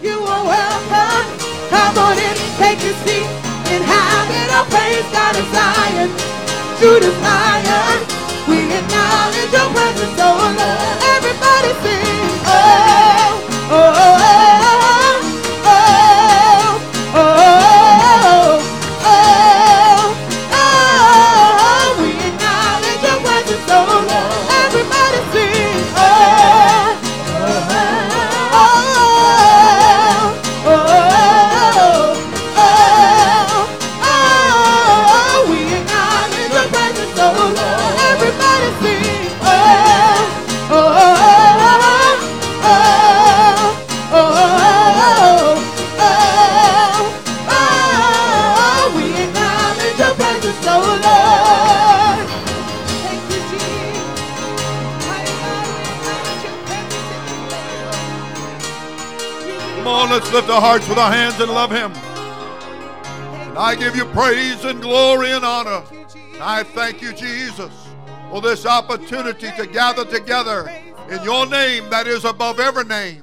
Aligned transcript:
You 0.00 0.14
are 0.14 0.44
welcome. 0.46 1.26
Come 1.70 1.98
on 1.98 2.18
in, 2.18 2.36
take 2.62 2.78
a 2.86 2.94
seat. 3.02 3.26
Inhabit 3.74 4.48
our 4.54 4.64
praise, 4.70 5.02
God 5.10 5.34
of 5.34 5.46
Zion. 5.50 6.10
The 6.78 7.10
fire, 7.18 7.98
we 8.48 8.58
acknowledge 8.70 9.50
your 9.50 9.68
presence, 9.74 10.18
oh 10.22 10.38
Lord. 10.54 10.98
Everybody 11.18 11.72
sing, 11.82 12.07
our 60.58 60.62
hearts 60.62 60.88
with 60.88 60.98
our 60.98 61.12
hands 61.12 61.38
and 61.38 61.52
love 61.52 61.70
Him. 61.70 61.92
And 63.48 63.56
I 63.56 63.76
give 63.76 63.94
you 63.94 64.04
praise 64.06 64.64
and 64.64 64.82
glory 64.82 65.30
and 65.30 65.44
honor. 65.44 65.84
And 66.32 66.42
I 66.42 66.64
thank 66.64 67.00
you, 67.00 67.12
Jesus, 67.12 67.72
for 68.28 68.40
this 68.40 68.66
opportunity 68.66 69.52
to 69.56 69.68
gather 69.68 70.04
together 70.04 70.68
in 71.10 71.22
your 71.22 71.46
name 71.46 71.88
that 71.90 72.08
is 72.08 72.24
above 72.24 72.58
every 72.58 72.82
name. 72.82 73.22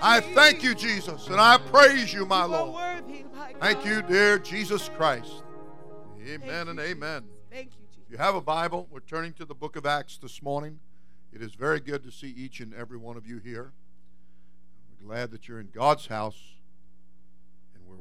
I 0.00 0.18
thank 0.34 0.64
you, 0.64 0.74
Jesus, 0.74 1.28
and 1.28 1.40
I 1.40 1.58
praise 1.58 2.12
you, 2.12 2.26
my 2.26 2.46
Lord. 2.46 3.04
Thank 3.60 3.84
you, 3.84 4.02
dear 4.02 4.40
Jesus 4.40 4.88
Christ. 4.96 5.44
Amen 6.26 6.66
and 6.66 6.80
amen. 6.80 7.22
Thank 7.48 7.66
you, 7.66 7.84
If 7.84 7.94
Jesus. 7.94 8.10
you 8.10 8.16
have 8.16 8.34
a 8.34 8.40
Bible, 8.40 8.88
we're 8.90 8.98
turning 8.98 9.34
to 9.34 9.44
the 9.44 9.54
book 9.54 9.76
of 9.76 9.86
Acts 9.86 10.18
this 10.18 10.42
morning. 10.42 10.80
It 11.32 11.42
is 11.42 11.54
very 11.54 11.78
good 11.78 12.02
to 12.02 12.10
see 12.10 12.34
each 12.36 12.58
and 12.58 12.74
every 12.74 12.98
one 12.98 13.16
of 13.16 13.24
you 13.24 13.38
here. 13.38 13.70
We're 15.00 15.06
glad 15.06 15.30
that 15.30 15.46
you're 15.46 15.60
in 15.60 15.68
God's 15.72 16.08
house 16.08 16.40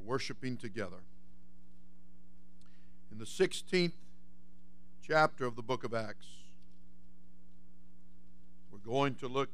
worshiping 0.06 0.58
together. 0.58 0.98
In 3.12 3.18
the 3.18 3.26
16th 3.26 3.94
chapter 5.06 5.46
of 5.46 5.56
the 5.56 5.62
book 5.62 5.84
of 5.84 5.94
Acts, 5.94 6.28
we're 8.72 8.80
going 8.80 9.16
to 9.16 9.28
look 9.28 9.50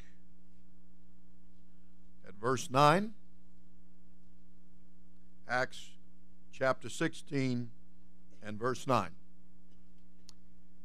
at 2.28 2.34
verse 2.40 2.70
9. 2.70 3.14
Acts 5.50 5.92
chapter 6.52 6.90
16 6.90 7.70
and 8.44 8.60
verse 8.60 8.86
9. 8.86 9.10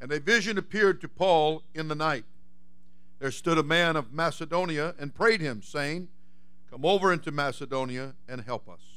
And 0.00 0.12
a 0.12 0.20
vision 0.20 0.58
appeared 0.58 1.00
to 1.00 1.08
Paul 1.08 1.62
in 1.74 1.88
the 1.88 1.94
night. 1.94 2.24
There 3.18 3.30
stood 3.30 3.58
a 3.58 3.62
man 3.62 3.96
of 3.96 4.12
Macedonia 4.12 4.94
and 4.98 5.14
prayed 5.14 5.40
him, 5.40 5.62
saying, 5.62 6.08
Come 6.70 6.84
over 6.84 7.12
into 7.12 7.30
Macedonia 7.30 8.14
and 8.28 8.40
help 8.40 8.68
us. 8.68 8.91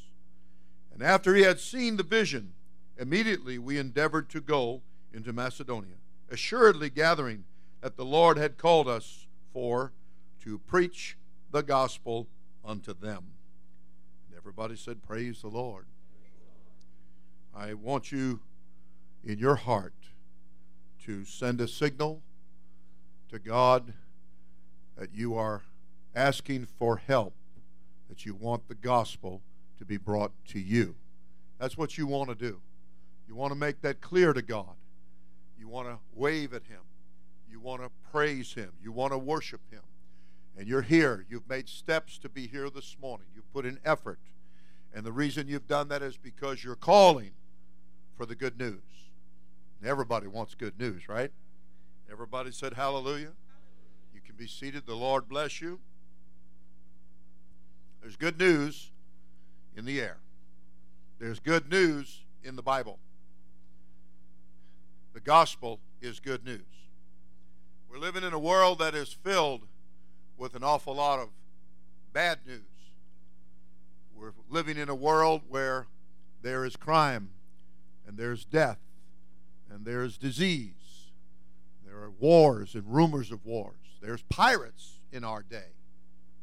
And 0.96 1.04
after 1.04 1.36
he 1.36 1.44
had 1.44 1.60
seen 1.60 1.98
the 1.98 2.04
vision, 2.04 2.54
immediately 2.98 3.60
we 3.60 3.78
endeavored 3.78 4.30
to 4.30 4.40
go 4.40 4.82
into 5.14 5.34
Macedonia, 5.34 5.96
assuredly 6.32 6.90
gathering 6.90 7.44
that 7.82 7.98
the 7.98 8.06
Lord 8.06 8.38
had 8.38 8.58
called 8.58 8.88
us 8.88 9.28
for 9.52 9.92
to 10.42 10.58
preach 10.58 11.18
the 11.52 11.62
gospel 11.62 12.28
unto 12.64 12.94
them. 12.94 13.26
And 14.30 14.38
everybody 14.38 14.78
said, 14.78 15.04
Praise 15.04 15.42
the 15.42 15.50
Lord. 15.50 15.86
I 17.54 17.74
want 17.74 18.14
you 18.14 18.40
in 19.22 19.38
your 19.38 19.56
heart 19.56 19.94
to 21.04 21.26
send 21.26 21.60
a 21.60 21.68
signal 21.68 22.22
to 23.30 23.38
God 23.38 23.92
that 24.96 25.14
you 25.14 25.36
are 25.36 25.64
asking 26.16 26.68
for 26.68 26.96
help, 26.96 27.34
that 28.08 28.26
you 28.26 28.34
want 28.34 28.70
the 28.70 28.76
gospel 28.76 29.42
to 29.78 29.86
be 29.86 29.98
brought 29.98 30.32
to 30.48 30.60
you. 30.60 30.96
That's 31.60 31.78
what 31.78 31.98
you 31.98 32.08
want 32.08 32.30
to 32.30 32.36
do. 32.36 32.60
You 33.28 33.36
want 33.36 33.52
to 33.52 33.56
make 33.58 33.82
that 33.82 34.02
clear 34.02 34.34
to 34.34 34.42
God. 34.42 34.76
You 35.58 35.68
want 35.68 35.88
to 35.88 35.98
wave 36.14 36.54
at 36.54 36.66
Him. 36.66 36.82
You 37.50 37.60
want 37.60 37.82
to 37.82 37.90
praise 38.12 38.54
Him. 38.54 38.72
You 38.82 38.92
want 38.92 39.14
to 39.14 39.18
worship 39.18 39.62
Him. 39.72 39.82
And 40.58 40.68
you're 40.68 40.82
here. 40.82 41.26
You've 41.30 41.48
made 41.50 41.68
steps 41.68 42.18
to 42.20 42.30
be 42.30 42.48
here 42.48 42.70
this 42.70 42.96
morning. 43.02 43.28
You've 43.36 43.52
put 43.52 43.66
in 43.66 43.80
effort. 43.84 44.20
And 44.94 45.06
the 45.06 45.12
reason 45.12 45.48
you've 45.48 45.68
done 45.68 45.90
that 45.90 46.02
is 46.02 46.18
because 46.18 46.64
you're 46.64 46.76
calling 46.76 47.32
for 48.16 48.26
the 48.26 48.36
good 48.36 48.58
news. 48.58 48.82
Everybody 49.84 50.28
wants 50.28 50.56
good 50.56 50.80
news, 50.80 51.08
right? 51.08 51.32
Everybody 52.12 52.52
said 52.52 52.74
hallelujah. 52.74 53.34
You 54.14 54.22
can 54.26 54.36
be 54.36 54.48
seated. 54.48 54.86
The 54.86 54.96
Lord 54.96 55.28
bless 55.28 55.62
you. 55.62 55.80
There's 58.02 58.16
good 58.16 58.40
news 58.40 58.92
in 59.76 59.86
the 59.86 60.00
air. 60.00 60.18
There's 61.20 61.40
good 61.40 61.70
news 61.70 62.22
in 62.44 62.56
the 62.56 62.62
Bible. 62.62 63.00
The 65.14 65.20
gospel 65.22 65.80
is 66.02 66.20
good 66.20 66.44
news. 66.44 66.62
We're 67.90 68.00
living 68.00 68.24
in 68.24 68.34
a 68.34 68.40
world 68.40 68.80
that 68.80 68.94
is 68.94 69.14
filled 69.14 69.62
with 70.38 70.56
an 70.56 70.64
awful 70.64 70.96
lot 70.96 71.20
of 71.20 71.30
bad 72.12 72.40
news. 72.46 72.62
We're 74.14 74.34
living 74.50 74.78
in 74.78 74.90
a 74.90 74.96
world 74.96 75.44
where 75.48 75.88
there 76.42 76.66
is 76.66 76.76
crime 76.76 77.30
and 78.06 78.18
there's 78.18 78.44
death 78.44 78.80
and 79.70 79.86
there's 79.86 80.18
disease. 80.18 81.12
There 81.86 81.98
are 81.98 82.12
wars 82.12 82.76
and 82.76 82.84
rumors 82.86 83.32
of 83.32 83.46
wars. 83.46 83.76
There's 84.02 84.24
pirates 84.24 85.00
in 85.12 85.24
our 85.24 85.42
day, 85.42 85.72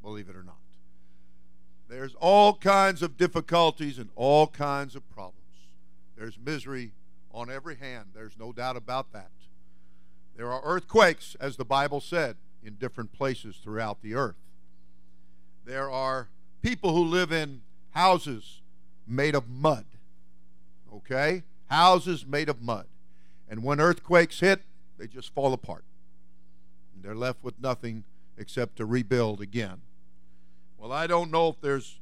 believe 0.03 0.28
it 0.28 0.37
or 0.37 0.42
not. 0.42 0.61
There's 1.92 2.14
all 2.20 2.54
kinds 2.54 3.03
of 3.03 3.19
difficulties 3.19 3.98
and 3.98 4.08
all 4.16 4.47
kinds 4.47 4.97
of 4.97 5.08
problems. 5.10 5.36
There's 6.16 6.38
misery 6.42 6.92
on 7.32 7.50
every 7.50 7.76
hand. 7.76 8.06
There's 8.14 8.38
no 8.38 8.50
doubt 8.50 8.78
about 8.78 9.12
that. 9.12 9.28
There 10.34 10.50
are 10.50 10.62
earthquakes, 10.64 11.36
as 11.38 11.56
the 11.56 11.66
Bible 11.66 12.00
said, 12.00 12.36
in 12.64 12.76
different 12.76 13.12
places 13.12 13.56
throughout 13.62 14.00
the 14.00 14.14
earth. 14.14 14.36
There 15.66 15.91
are 15.91 16.28
people 16.62 16.94
who 16.94 17.04
live 17.04 17.30
in 17.30 17.60
houses 17.91 18.62
made 19.06 19.34
of 19.34 19.50
mud. 19.50 19.84
Okay? 20.94 21.42
Houses 21.66 22.24
made 22.26 22.48
of 22.48 22.62
mud. 22.62 22.86
And 23.50 23.62
when 23.62 23.80
earthquakes 23.80 24.41
hit, 24.41 24.62
they 24.97 25.09
just 25.09 25.34
fall 25.34 25.53
apart. 25.53 25.84
And 26.94 27.04
they're 27.04 27.14
left 27.14 27.44
with 27.44 27.60
nothing 27.60 28.04
except 28.38 28.76
to 28.76 28.86
rebuild 28.86 29.42
again. 29.42 29.82
Well, 30.82 30.91
I 30.91 31.06
don't 31.06 31.31
know 31.31 31.47
if 31.47 31.60
there's 31.60 32.00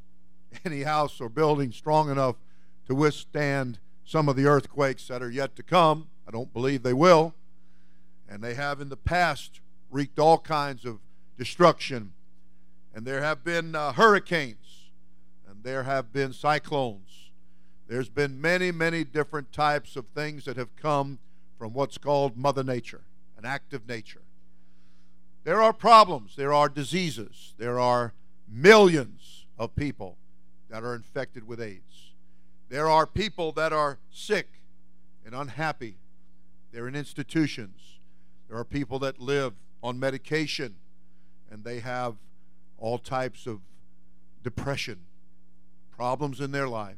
any 0.65 0.85
house 0.85 1.21
or 1.21 1.29
building 1.29 1.71
strong 1.71 2.11
enough 2.11 2.37
to 2.87 2.95
withstand 2.95 3.79
some 4.07 4.27
of 4.27 4.37
the 4.37 4.47
earthquakes 4.47 5.07
that 5.09 5.23
are 5.23 5.31
yet 5.31 5.55
to 5.57 5.63
come. 5.63 6.09
I 6.27 6.31
don't 6.31 6.51
believe 6.51 6.83
they 6.83 6.95
will. 6.95 7.35
And 8.27 8.43
they 8.43 8.55
have 8.55 8.81
in 8.81 8.89
the 8.89 8.97
past 8.97 9.61
wreaked 9.91 10.19
all 10.19 10.39
kinds 10.39 10.87
of 10.87 11.01
destruction. 11.37 12.15
And 12.95 13.05
there 13.05 13.21
have 13.21 13.45
been 13.45 13.75
uh, 13.75 13.93
hurricanes, 13.93 14.89
and 15.47 15.63
there 15.63 15.83
have 15.83 16.11
been 16.11 16.33
cyclones. 16.33 17.33
There's 17.87 18.09
been 18.09 18.41
many, 18.41 18.73
many 18.73 19.05
different 19.05 19.53
types 19.53 19.95
of 19.95 20.07
things 20.07 20.47
that 20.47 20.57
have 20.57 20.75
come 20.77 21.19
from 21.59 21.75
what's 21.75 21.99
called 21.99 22.35
Mother 22.35 22.65
Nature, 22.65 23.03
an 23.37 23.45
act 23.45 23.75
of 23.75 23.87
nature. 23.87 24.23
There 25.45 25.61
are 25.61 25.75
problems, 25.75 26.35
there 26.35 26.55
are 26.55 26.71
diseases, 26.71 27.53
there 27.59 27.79
are 27.79 28.15
millions 28.51 29.47
of 29.59 29.75
people 29.77 30.17
that 30.69 30.83
are 30.83 30.95
infected 30.95 31.47
with 31.47 31.61
AIDS. 31.61 32.13
There 32.69 32.89
are 32.89 33.07
people 33.07 33.53
that 33.53 33.73
are 33.73 33.99
sick 34.11 34.49
and 35.25 35.35
unhappy. 35.35 35.97
They're 36.73 36.89
in 36.89 36.97
institutions. 36.97 37.99
There 38.49 38.57
are 38.57 38.65
people 38.65 38.99
that 39.01 39.21
live 39.21 39.55
on 39.83 39.99
medication 39.99 40.77
and 41.51 41.65
they 41.65 41.81
have 41.81 42.15
all 42.79 42.99
types 42.99 43.47
of 43.47 43.61
depression, 44.43 45.01
problems 45.91 46.41
in 46.41 46.53
their 46.53 46.69
life, 46.69 46.97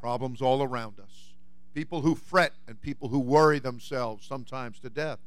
problems 0.00 0.40
all 0.40 0.62
around 0.62 0.98
us. 1.00 1.34
People 1.74 2.02
who 2.02 2.14
fret 2.14 2.52
and 2.68 2.80
people 2.80 3.08
who 3.08 3.18
worry 3.18 3.58
themselves 3.58 4.26
sometimes 4.26 4.78
to 4.80 4.90
death 4.90 5.18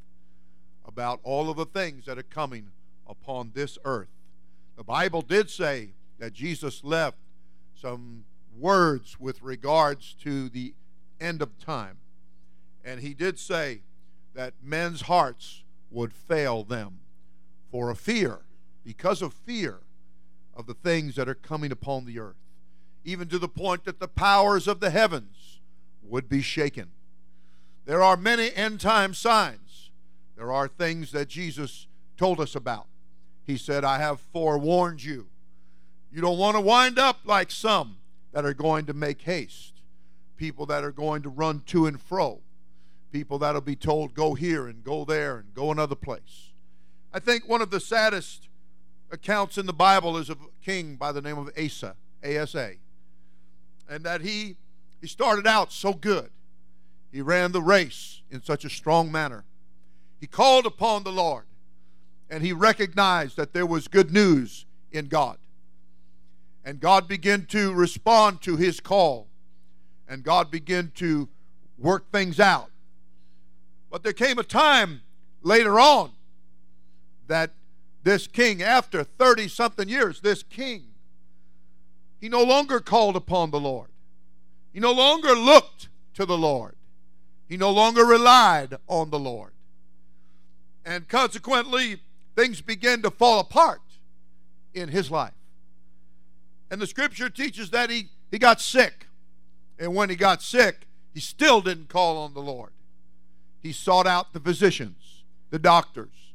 about 0.85 1.19
all 1.23 1.49
of 1.49 1.57
the 1.57 1.65
things 1.65 2.05
that 2.05 2.17
are 2.17 2.23
coming 2.23 2.71
upon 3.07 3.51
this 3.53 3.77
earth. 3.83 4.14
The 4.75 4.83
Bible 4.83 5.21
did 5.21 5.49
say 5.49 5.91
that 6.19 6.33
Jesus 6.33 6.83
left 6.83 7.17
some 7.79 8.25
words 8.57 9.19
with 9.19 9.41
regards 9.41 10.13
to 10.23 10.49
the 10.49 10.73
end 11.19 11.41
of 11.41 11.57
time. 11.57 11.97
And 12.83 12.99
he 12.99 13.13
did 13.13 13.39
say 13.39 13.81
that 14.33 14.53
men's 14.61 15.01
hearts 15.01 15.63
would 15.91 16.13
fail 16.13 16.63
them 16.63 16.99
for 17.71 17.89
a 17.89 17.95
fear, 17.95 18.41
because 18.83 19.21
of 19.21 19.33
fear 19.33 19.79
of 20.55 20.67
the 20.67 20.73
things 20.73 21.15
that 21.15 21.27
are 21.27 21.35
coming 21.35 21.71
upon 21.71 22.05
the 22.05 22.19
earth, 22.19 22.35
even 23.03 23.27
to 23.27 23.39
the 23.39 23.47
point 23.47 23.85
that 23.85 23.99
the 23.99 24.07
powers 24.07 24.67
of 24.67 24.79
the 24.79 24.89
heavens 24.89 25.59
would 26.03 26.29
be 26.29 26.41
shaken. 26.41 26.89
There 27.85 28.01
are 28.01 28.17
many 28.17 28.53
end 28.53 28.79
time 28.79 29.13
signs. 29.13 29.89
There 30.37 30.51
are 30.51 30.67
things 30.67 31.11
that 31.11 31.27
Jesus 31.27 31.87
told 32.17 32.39
us 32.39 32.55
about. 32.55 32.87
He 33.45 33.57
said, 33.57 33.83
I 33.83 33.99
have 33.99 34.19
forewarned 34.19 35.03
you. 35.03 35.27
You 36.11 36.21
don't 36.21 36.37
want 36.37 36.55
to 36.55 36.61
wind 36.61 36.97
up 36.97 37.19
like 37.25 37.51
some 37.51 37.97
that 38.31 38.45
are 38.45 38.53
going 38.53 38.85
to 38.85 38.93
make 38.93 39.21
haste, 39.21 39.81
people 40.37 40.65
that 40.67 40.83
are 40.83 40.91
going 40.91 41.21
to 41.23 41.29
run 41.29 41.61
to 41.67 41.85
and 41.85 42.01
fro, 42.01 42.41
people 43.11 43.37
that'll 43.39 43.61
be 43.61 43.75
told, 43.75 44.13
go 44.13 44.33
here 44.33 44.67
and 44.67 44.83
go 44.83 45.05
there 45.05 45.37
and 45.37 45.53
go 45.53 45.71
another 45.71 45.95
place. 45.95 46.51
I 47.13 47.19
think 47.19 47.47
one 47.47 47.61
of 47.61 47.69
the 47.69 47.79
saddest 47.79 48.49
accounts 49.11 49.57
in 49.57 49.65
the 49.65 49.73
Bible 49.73 50.17
is 50.17 50.29
of 50.29 50.41
a 50.41 50.65
king 50.65 50.95
by 50.95 51.11
the 51.11 51.21
name 51.21 51.37
of 51.37 51.49
Asa, 51.57 51.95
A-S-A. 52.23 52.77
And 53.87 54.03
that 54.03 54.21
he 54.21 54.57
he 54.99 55.07
started 55.07 55.45
out 55.45 55.71
so 55.71 55.93
good. 55.93 56.31
He 57.11 57.21
ran 57.21 57.51
the 57.51 57.61
race 57.61 58.23
in 58.31 58.41
such 58.41 58.65
a 58.65 58.69
strong 58.69 59.11
manner. 59.11 59.45
He 60.19 60.27
called 60.27 60.65
upon 60.65 61.03
the 61.03 61.11
Lord 61.11 61.45
and 62.29 62.43
he 62.43 62.53
recognized 62.53 63.37
that 63.37 63.53
there 63.53 63.65
was 63.65 63.87
good 63.87 64.11
news 64.11 64.65
in 64.91 65.07
God. 65.07 65.37
And 66.63 66.79
God 66.79 67.07
began 67.07 67.45
to 67.47 67.73
respond 67.73 68.41
to 68.41 68.57
his 68.57 68.79
call. 68.79 69.27
And 70.07 70.23
God 70.23 70.49
began 70.49 70.91
to 70.95 71.29
work 71.77 72.11
things 72.11 72.39
out. 72.39 72.71
But 73.91 74.03
there 74.03 74.13
came 74.13 74.39
a 74.39 74.43
time 74.43 75.01
later 75.43 75.79
on 75.79 76.11
that 77.27 77.51
this 78.03 78.27
king, 78.27 78.61
after 78.61 79.03
30 79.03 79.47
something 79.47 79.89
years, 79.89 80.21
this 80.21 80.43
king, 80.43 80.83
he 82.19 82.29
no 82.29 82.43
longer 82.43 82.79
called 82.79 83.15
upon 83.15 83.51
the 83.51 83.59
Lord. 83.59 83.89
He 84.73 84.79
no 84.79 84.91
longer 84.91 85.33
looked 85.33 85.89
to 86.15 86.25
the 86.25 86.37
Lord. 86.37 86.75
He 87.47 87.57
no 87.57 87.71
longer 87.71 88.05
relied 88.05 88.77
on 88.87 89.11
the 89.11 89.19
Lord. 89.19 89.51
And 90.83 91.07
consequently, 91.07 92.01
things 92.35 92.61
began 92.61 93.01
to 93.01 93.11
fall 93.11 93.39
apart 93.39 93.81
in 94.73 94.89
his 94.89 95.09
life. 95.09 95.33
And 96.69 96.81
the 96.81 96.87
scripture 96.87 97.29
teaches 97.29 97.69
that 97.69 97.89
he, 97.89 98.09
he 98.31 98.37
got 98.37 98.59
sick. 98.59 99.07
And 99.79 99.95
when 99.95 100.09
he 100.09 100.15
got 100.15 100.41
sick, 100.41 100.87
he 101.13 101.19
still 101.19 101.61
didn't 101.61 101.89
call 101.89 102.17
on 102.17 102.33
the 102.33 102.41
Lord. 102.41 102.71
He 103.61 103.71
sought 103.71 104.07
out 104.07 104.33
the 104.33 104.39
physicians, 104.39 105.23
the 105.49 105.59
doctors. 105.59 106.33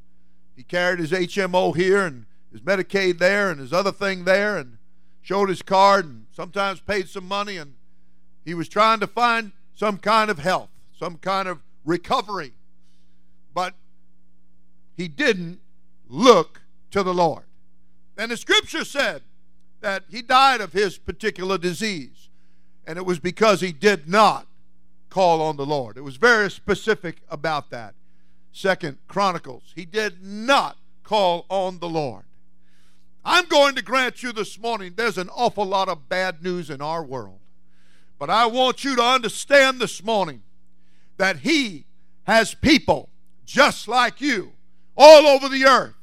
He 0.57 0.63
carried 0.63 0.99
his 0.99 1.13
HMO 1.13 1.77
here 1.77 2.05
and 2.05 2.27
his 2.53 2.61
Medicaid 2.61 3.19
there 3.19 3.51
and 3.51 3.61
his 3.61 3.73
other 3.73 3.93
thing 3.93 4.25
there 4.25 4.57
and 4.57 4.79
showed 5.23 5.49
his 5.49 5.63
card 5.63 6.07
and 6.07 6.27
sometimes 6.33 6.81
paid 6.81 7.09
some 7.09 7.27
money 7.27 7.57
and 7.57 7.75
he 8.45 8.55
was 8.55 8.69
trying 8.69 9.01
to 9.01 9.07
find 9.07 9.53
some 9.75 9.99
kind 9.99 10.31
of 10.31 10.39
health, 10.39 10.71
some 10.99 11.17
kind 11.17 11.49
of 11.49 11.61
recovery. 11.85 12.53
But 13.55 13.75
he 14.97 15.09
didn't 15.09 15.61
look 16.11 16.61
to 16.91 17.03
the 17.03 17.15
Lord. 17.15 17.45
And 18.19 18.31
the 18.31 18.37
scripture 18.37 18.85
said 18.85 19.23
that 19.81 20.05
he 20.11 20.21
died 20.21 20.61
of 20.61 20.73
his 20.73 20.99
particular 20.99 21.57
disease. 21.57 22.29
And 22.87 22.99
it 22.99 23.07
was 23.07 23.19
because 23.19 23.61
he 23.61 23.73
did 23.73 24.09
not 24.09 24.47
call 25.09 25.41
on 25.41 25.57
the 25.57 25.67
Lord. 25.67 25.97
It 25.97 26.03
was 26.03 26.17
very 26.17 26.51
specific 26.51 27.23
about 27.29 27.71
that. 27.71 27.95
Second 28.53 28.99
Chronicles, 29.07 29.73
he 29.75 29.85
did 29.85 30.23
not 30.23 30.77
call 31.05 31.47
on 31.49 31.79
the 31.79 31.89
Lord. 31.89 32.25
I'm 33.25 33.47
going 33.47 33.75
to 33.75 33.83
grant 33.83 34.23
you 34.23 34.33
this 34.33 34.59
morning 34.59 34.95
there's 34.97 35.19
an 35.19 35.29
awful 35.29 35.65
lot 35.65 35.89
of 35.89 36.09
bad 36.09 36.43
news 36.43 36.71
in 36.71 36.81
our 36.81 37.05
world. 37.05 37.39
But 38.19 38.31
I 38.31 38.47
want 38.47 38.85
you 38.85 38.97
to 38.97 39.03
understand 39.03 39.81
this 39.81 40.03
morning 40.03 40.43
that 41.17 41.39
he 41.39 41.87
has 42.25 42.55
people 42.55 43.09
just 43.45 43.89
like 43.89 44.21
you 44.21 44.53
all 44.97 45.27
over 45.27 45.49
the 45.49 45.65
earth 45.65 45.95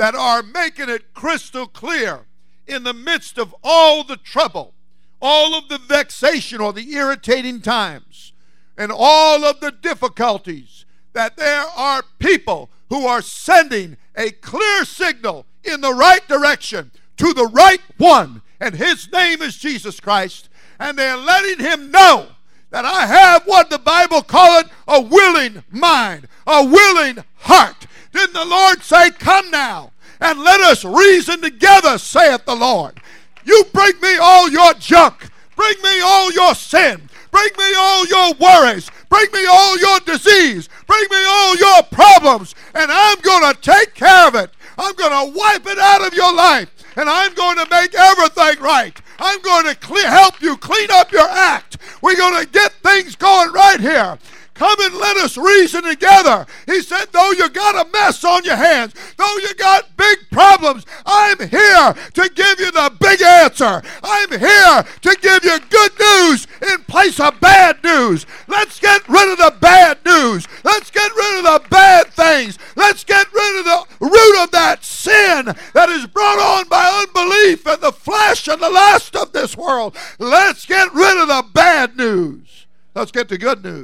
that 0.00 0.14
are 0.14 0.42
making 0.42 0.88
it 0.88 1.12
crystal 1.12 1.66
clear 1.66 2.20
in 2.66 2.84
the 2.84 2.94
midst 2.94 3.36
of 3.36 3.54
all 3.62 4.02
the 4.02 4.16
trouble, 4.16 4.72
all 5.20 5.54
of 5.54 5.68
the 5.68 5.76
vexation 5.76 6.58
or 6.58 6.72
the 6.72 6.94
irritating 6.94 7.60
times, 7.60 8.32
and 8.78 8.90
all 8.90 9.44
of 9.44 9.60
the 9.60 9.70
difficulties, 9.70 10.86
that 11.12 11.36
there 11.36 11.66
are 11.76 12.02
people 12.18 12.70
who 12.88 13.06
are 13.06 13.20
sending 13.20 13.98
a 14.16 14.30
clear 14.30 14.86
signal 14.86 15.44
in 15.64 15.82
the 15.82 15.92
right 15.92 16.26
direction 16.26 16.90
to 17.18 17.34
the 17.34 17.50
right 17.52 17.82
one, 17.98 18.40
and 18.58 18.76
his 18.76 19.12
name 19.12 19.42
is 19.42 19.58
Jesus 19.58 20.00
Christ, 20.00 20.48
and 20.78 20.96
they're 20.96 21.14
letting 21.18 21.62
him 21.62 21.90
know 21.90 22.28
that 22.70 22.86
I 22.86 23.04
have 23.04 23.42
what 23.44 23.68
the 23.68 23.78
Bible 23.78 24.22
call 24.22 24.60
it 24.60 24.68
a 24.88 24.98
willing 24.98 25.62
mind, 25.70 26.26
a 26.46 26.64
willing 26.64 27.22
heart. 27.36 27.86
Didn't 28.12 28.34
the 28.34 28.44
Lord 28.44 28.82
say, 28.82 29.10
Come 29.10 29.50
now 29.50 29.92
and 30.20 30.40
let 30.40 30.60
us 30.60 30.84
reason 30.84 31.40
together, 31.40 31.98
saith 31.98 32.44
the 32.44 32.54
Lord. 32.54 33.00
You 33.44 33.64
bring 33.72 33.98
me 34.00 34.16
all 34.20 34.50
your 34.50 34.74
junk, 34.74 35.28
bring 35.56 35.80
me 35.82 36.00
all 36.00 36.30
your 36.32 36.54
sin, 36.54 37.08
bring 37.30 37.50
me 37.58 37.74
all 37.76 38.06
your 38.06 38.34
worries, 38.34 38.90
bring 39.08 39.26
me 39.32 39.46
all 39.46 39.78
your 39.78 40.00
disease, 40.00 40.68
bring 40.86 41.04
me 41.10 41.24
all 41.26 41.56
your 41.56 41.82
problems, 41.84 42.54
and 42.74 42.90
I'm 42.92 43.18
going 43.20 43.52
to 43.52 43.60
take 43.60 43.94
care 43.94 44.28
of 44.28 44.34
it. 44.34 44.50
I'm 44.76 44.94
going 44.94 45.32
to 45.32 45.38
wipe 45.38 45.66
it 45.66 45.78
out 45.78 46.06
of 46.06 46.14
your 46.14 46.34
life, 46.34 46.68
and 46.96 47.08
I'm 47.08 47.34
going 47.34 47.56
to 47.58 47.66
make 47.70 47.94
everything 47.94 48.62
right. 48.62 49.00
I'm 49.18 49.40
going 49.42 49.66
to 49.66 49.74
clear, 49.74 50.08
help 50.08 50.40
you 50.40 50.56
clean 50.56 50.88
up 50.92 51.12
your 51.12 51.28
act. 51.28 51.78
We're 52.02 52.16
going 52.16 52.42
to 52.42 52.50
get 52.50 52.72
things 52.82 53.16
going 53.16 53.52
right 53.52 53.80
here. 53.80 54.18
Come 54.60 54.78
and 54.78 54.94
let 54.96 55.16
us 55.16 55.38
reason 55.38 55.84
together. 55.84 56.44
He 56.66 56.82
said, 56.82 57.06
though 57.12 57.30
you 57.30 57.48
got 57.48 57.86
a 57.86 57.90
mess 57.92 58.22
on 58.24 58.44
your 58.44 58.56
hands, 58.56 58.92
though 59.16 59.36
you 59.38 59.54
got 59.54 59.96
big 59.96 60.18
problems, 60.30 60.84
I'm 61.06 61.38
here 61.38 61.94
to 62.12 62.30
give 62.34 62.60
you 62.60 62.70
the 62.70 62.92
big 63.00 63.22
answer. 63.22 63.80
I'm 64.02 64.28
here 64.28 64.84
to 65.00 65.16
give 65.22 65.44
you 65.44 65.58
good 65.70 65.92
news 65.98 66.46
in 66.70 66.84
place 66.84 67.18
of 67.18 67.40
bad 67.40 67.82
news. 67.82 68.26
Let's 68.48 68.78
get 68.78 69.08
rid 69.08 69.32
of 69.32 69.38
the 69.38 69.54
bad 69.62 70.04
news. 70.04 70.46
Let's 70.62 70.90
get 70.90 71.10
rid 71.16 71.38
of 71.38 71.44
the 71.44 71.68
bad 71.70 72.08
things. 72.08 72.58
Let's 72.76 73.02
get 73.02 73.32
rid 73.32 73.60
of 73.60 73.64
the 73.64 73.86
root 74.00 74.42
of 74.42 74.50
that 74.50 74.84
sin 74.84 75.46
that 75.72 75.88
is 75.88 76.06
brought 76.06 76.38
on 76.38 76.68
by 76.68 77.06
unbelief 77.08 77.66
and 77.66 77.80
the 77.80 77.92
flesh 77.92 78.46
and 78.46 78.60
the 78.60 78.68
lust 78.68 79.16
of 79.16 79.32
this 79.32 79.56
world. 79.56 79.96
Let's 80.18 80.66
get 80.66 80.92
rid 80.92 81.16
of 81.16 81.28
the 81.28 81.46
bad 81.54 81.96
news. 81.96 82.66
Let's 82.94 83.10
get 83.10 83.30
the 83.30 83.38
good 83.38 83.64
news. 83.64 83.79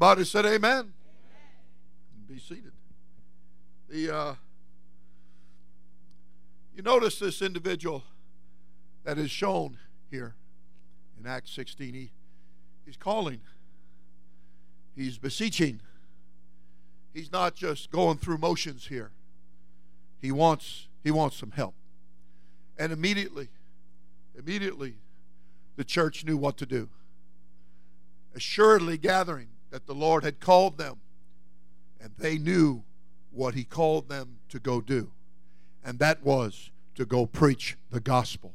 Everybody 0.00 0.24
said 0.26 0.46
amen. 0.46 0.92
Be 2.28 2.38
seated. 2.38 2.70
The 3.88 4.14
uh, 4.14 4.34
you 6.72 6.84
notice 6.84 7.18
this 7.18 7.42
individual 7.42 8.04
that 9.02 9.18
is 9.18 9.28
shown 9.28 9.76
here 10.08 10.36
in 11.18 11.26
Acts 11.26 11.50
16. 11.50 11.94
He, 11.94 12.12
he's 12.86 12.96
calling. 12.96 13.40
He's 14.94 15.18
beseeching. 15.18 15.80
He's 17.12 17.32
not 17.32 17.56
just 17.56 17.90
going 17.90 18.18
through 18.18 18.38
motions 18.38 18.86
here. 18.86 19.10
He 20.22 20.30
wants 20.30 20.86
he 21.02 21.10
wants 21.10 21.36
some 21.36 21.50
help. 21.50 21.74
And 22.78 22.92
immediately, 22.92 23.48
immediately, 24.38 24.98
the 25.74 25.82
church 25.82 26.24
knew 26.24 26.36
what 26.36 26.56
to 26.58 26.66
do. 26.66 26.88
Assuredly 28.36 28.96
gathering 28.96 29.48
that 29.70 29.86
the 29.86 29.94
Lord 29.94 30.24
had 30.24 30.40
called 30.40 30.78
them, 30.78 30.98
and 32.00 32.12
they 32.18 32.38
knew 32.38 32.82
what 33.30 33.54
He 33.54 33.64
called 33.64 34.08
them 34.08 34.38
to 34.48 34.58
go 34.58 34.80
do, 34.80 35.12
and 35.84 35.98
that 35.98 36.22
was 36.22 36.70
to 36.94 37.04
go 37.04 37.26
preach 37.26 37.76
the 37.90 38.00
gospel. 38.00 38.54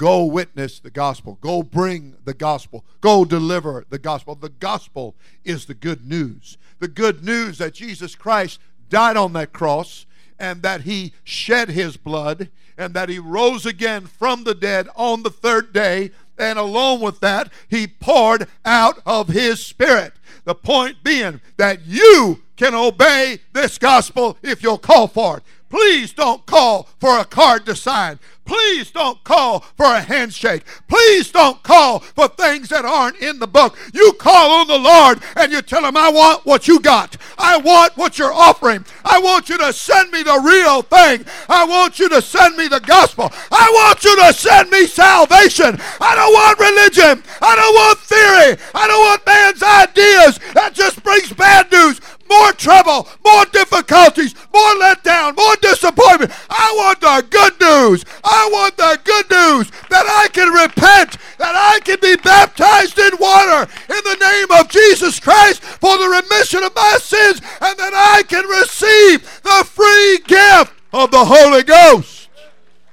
Go 0.00 0.24
witness 0.24 0.80
the 0.80 0.90
gospel. 0.90 1.36
Go 1.42 1.62
bring 1.62 2.16
the 2.24 2.32
gospel. 2.32 2.86
Go 3.02 3.26
deliver 3.26 3.84
the 3.90 3.98
gospel. 3.98 4.34
The 4.34 4.48
gospel 4.48 5.14
is 5.44 5.66
the 5.66 5.74
good 5.74 6.08
news. 6.08 6.56
The 6.78 6.88
good 6.88 7.22
news 7.22 7.58
that 7.58 7.74
Jesus 7.74 8.14
Christ 8.14 8.60
died 8.88 9.18
on 9.18 9.34
that 9.34 9.52
cross 9.52 10.06
and 10.38 10.62
that 10.62 10.82
he 10.82 11.12
shed 11.22 11.68
his 11.68 11.98
blood 11.98 12.48
and 12.78 12.94
that 12.94 13.10
he 13.10 13.18
rose 13.18 13.66
again 13.66 14.06
from 14.06 14.44
the 14.44 14.54
dead 14.54 14.88
on 14.96 15.22
the 15.22 15.30
third 15.30 15.70
day. 15.74 16.12
And 16.40 16.58
along 16.58 17.02
with 17.02 17.20
that, 17.20 17.52
he 17.68 17.86
poured 17.86 18.48
out 18.64 19.00
of 19.04 19.28
his 19.28 19.64
spirit. 19.64 20.14
The 20.44 20.54
point 20.54 21.04
being 21.04 21.42
that 21.58 21.82
you 21.86 22.42
can 22.56 22.74
obey 22.74 23.40
this 23.52 23.76
gospel 23.76 24.38
if 24.42 24.62
you'll 24.62 24.78
call 24.78 25.06
for 25.06 25.36
it. 25.36 25.42
Please 25.68 26.12
don't 26.12 26.44
call 26.46 26.88
for 26.98 27.18
a 27.18 27.24
card 27.24 27.66
to 27.66 27.76
sign. 27.76 28.18
Please 28.50 28.90
don't 28.90 29.22
call 29.22 29.60
for 29.60 29.86
a 29.86 30.00
handshake. 30.00 30.64
Please 30.88 31.30
don't 31.30 31.62
call 31.62 32.00
for 32.00 32.26
things 32.26 32.68
that 32.70 32.84
aren't 32.84 33.18
in 33.18 33.38
the 33.38 33.46
book. 33.46 33.78
You 33.94 34.12
call 34.14 34.50
on 34.50 34.66
the 34.66 34.76
Lord 34.76 35.20
and 35.36 35.52
you 35.52 35.62
tell 35.62 35.84
him, 35.84 35.96
I 35.96 36.10
want 36.10 36.44
what 36.44 36.66
you 36.66 36.80
got. 36.80 37.16
I 37.38 37.58
want 37.58 37.96
what 37.96 38.18
you're 38.18 38.32
offering. 38.32 38.84
I 39.04 39.20
want 39.20 39.48
you 39.48 39.56
to 39.58 39.72
send 39.72 40.10
me 40.10 40.24
the 40.24 40.42
real 40.44 40.82
thing. 40.82 41.26
I 41.48 41.64
want 41.64 42.00
you 42.00 42.08
to 42.08 42.20
send 42.20 42.56
me 42.56 42.66
the 42.66 42.80
gospel. 42.80 43.30
I 43.52 43.70
want 43.72 44.02
you 44.02 44.16
to 44.16 44.32
send 44.32 44.68
me 44.68 44.88
salvation. 44.88 45.78
I 46.00 46.16
don't 46.16 46.34
want 46.34 46.58
religion. 46.58 47.22
I 47.40 47.54
don't 47.54 47.74
want 47.76 47.98
theory. 48.00 48.58
I 48.74 48.88
don't 48.88 49.06
want 49.06 49.26
man's 49.26 49.62
ideas. 49.62 50.40
That 50.54 50.74
just 50.74 51.04
brings 51.04 51.32
bad 51.32 51.70
news 51.70 52.00
more 52.30 52.52
trouble, 52.52 53.08
more 53.24 53.44
difficulties, 53.46 54.34
more 54.54 54.74
letdown, 54.76 55.36
more 55.36 55.56
disappointment. 55.56 56.32
I 56.48 56.72
want 56.76 57.00
the 57.00 57.26
good 57.28 57.60
news. 57.60 58.04
I 58.22 58.48
want 58.52 58.76
the 58.76 58.98
good 59.02 59.28
news 59.28 59.70
that 59.90 60.06
I 60.06 60.28
can 60.32 60.48
repent, 60.48 61.18
that 61.38 61.54
I 61.56 61.80
can 61.80 61.98
be 62.00 62.16
baptized 62.16 62.98
in 62.98 63.10
water 63.18 63.70
in 63.88 64.00
the 64.04 64.16
name 64.20 64.60
of 64.60 64.70
Jesus 64.70 65.18
Christ 65.18 65.62
for 65.62 65.98
the 65.98 66.22
remission 66.22 66.62
of 66.62 66.74
my 66.74 66.98
sins, 67.00 67.40
and 67.60 67.76
that 67.78 67.94
I 67.94 68.22
can 68.22 68.46
receive 68.46 69.22
the 69.42 69.64
free 69.64 70.18
gift 70.26 70.72
of 70.92 71.10
the 71.10 71.24
Holy 71.24 71.64
Ghost, 71.64 72.28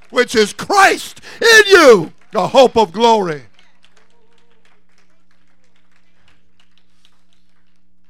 which 0.09 0.35
is 0.35 0.53
Christ 0.53 1.21
in 1.41 1.63
you, 1.67 2.13
the 2.31 2.47
hope 2.47 2.75
of 2.75 2.91
glory. 2.91 3.43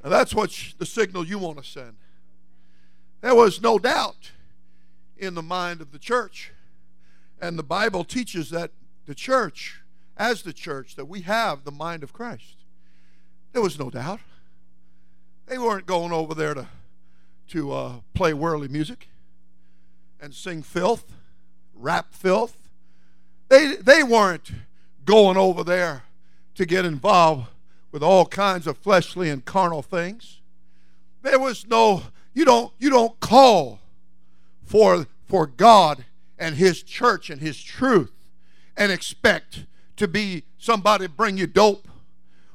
That's 0.10 0.34
what 0.34 0.52
sh- 0.52 0.74
the 0.74 0.86
signal 0.86 1.26
you 1.26 1.40
want 1.40 1.58
to 1.58 1.64
send. 1.64 1.96
There 3.22 3.36
was 3.36 3.62
no 3.62 3.80
doubt 3.80 4.32
in 5.18 5.34
the 5.34 5.42
mind 5.42 5.82
of 5.82 5.92
the 5.92 6.00
church. 6.00 6.52
And 7.42 7.58
the 7.58 7.64
Bible 7.64 8.04
teaches 8.04 8.50
that 8.50 8.72
the 9.06 9.16
church, 9.16 9.82
as 10.18 10.44
the 10.44 10.54
church, 10.54 10.96
that 10.96 11.06
we 11.06 11.22
have 11.22 11.64
the 11.64 11.72
mind 11.72 12.04
of 12.04 12.14
Christ. 12.14 12.56
There 13.54 13.62
was 13.62 13.80
no 13.80 13.90
doubt. 13.90 14.20
They 15.48 15.58
weren't 15.58 15.86
going 15.86 16.12
over 16.12 16.34
there 16.34 16.54
to, 16.54 16.68
to 17.50 17.72
uh, 17.72 17.94
play 18.14 18.34
worldly 18.34 18.68
music 18.68 19.10
and 20.20 20.34
sing 20.34 20.62
filth, 20.62 21.14
rap 21.74 22.08
filth. 22.12 22.58
They, 23.50 23.76
they 23.76 24.04
weren't 24.04 24.52
going 25.06 25.38
over 25.38 25.64
there 25.64 26.04
to 26.56 26.66
get 26.66 26.86
involved 26.86 27.48
with 27.92 28.04
all 28.04 28.26
kinds 28.26 28.68
of 28.68 28.78
fleshly 28.78 29.30
and 29.30 29.46
carnal 29.46 29.82
things. 29.82 30.42
There 31.22 31.40
was 31.40 31.68
no, 31.68 32.04
you 32.34 32.46
don't, 32.46 32.72
you 32.80 32.90
don't 32.90 33.20
call 33.20 33.80
for, 34.64 35.08
for 35.26 35.48
God 35.48 36.06
and 36.38 36.56
His 36.56 36.84
church 36.84 37.30
and 37.30 37.42
His 37.42 37.62
truth 37.62 38.14
and 38.76 38.92
expect 38.92 39.66
to 39.98 40.08
be 40.08 40.44
somebody 40.58 41.08
bring 41.08 41.38
you 41.38 41.48
dope 41.48 41.88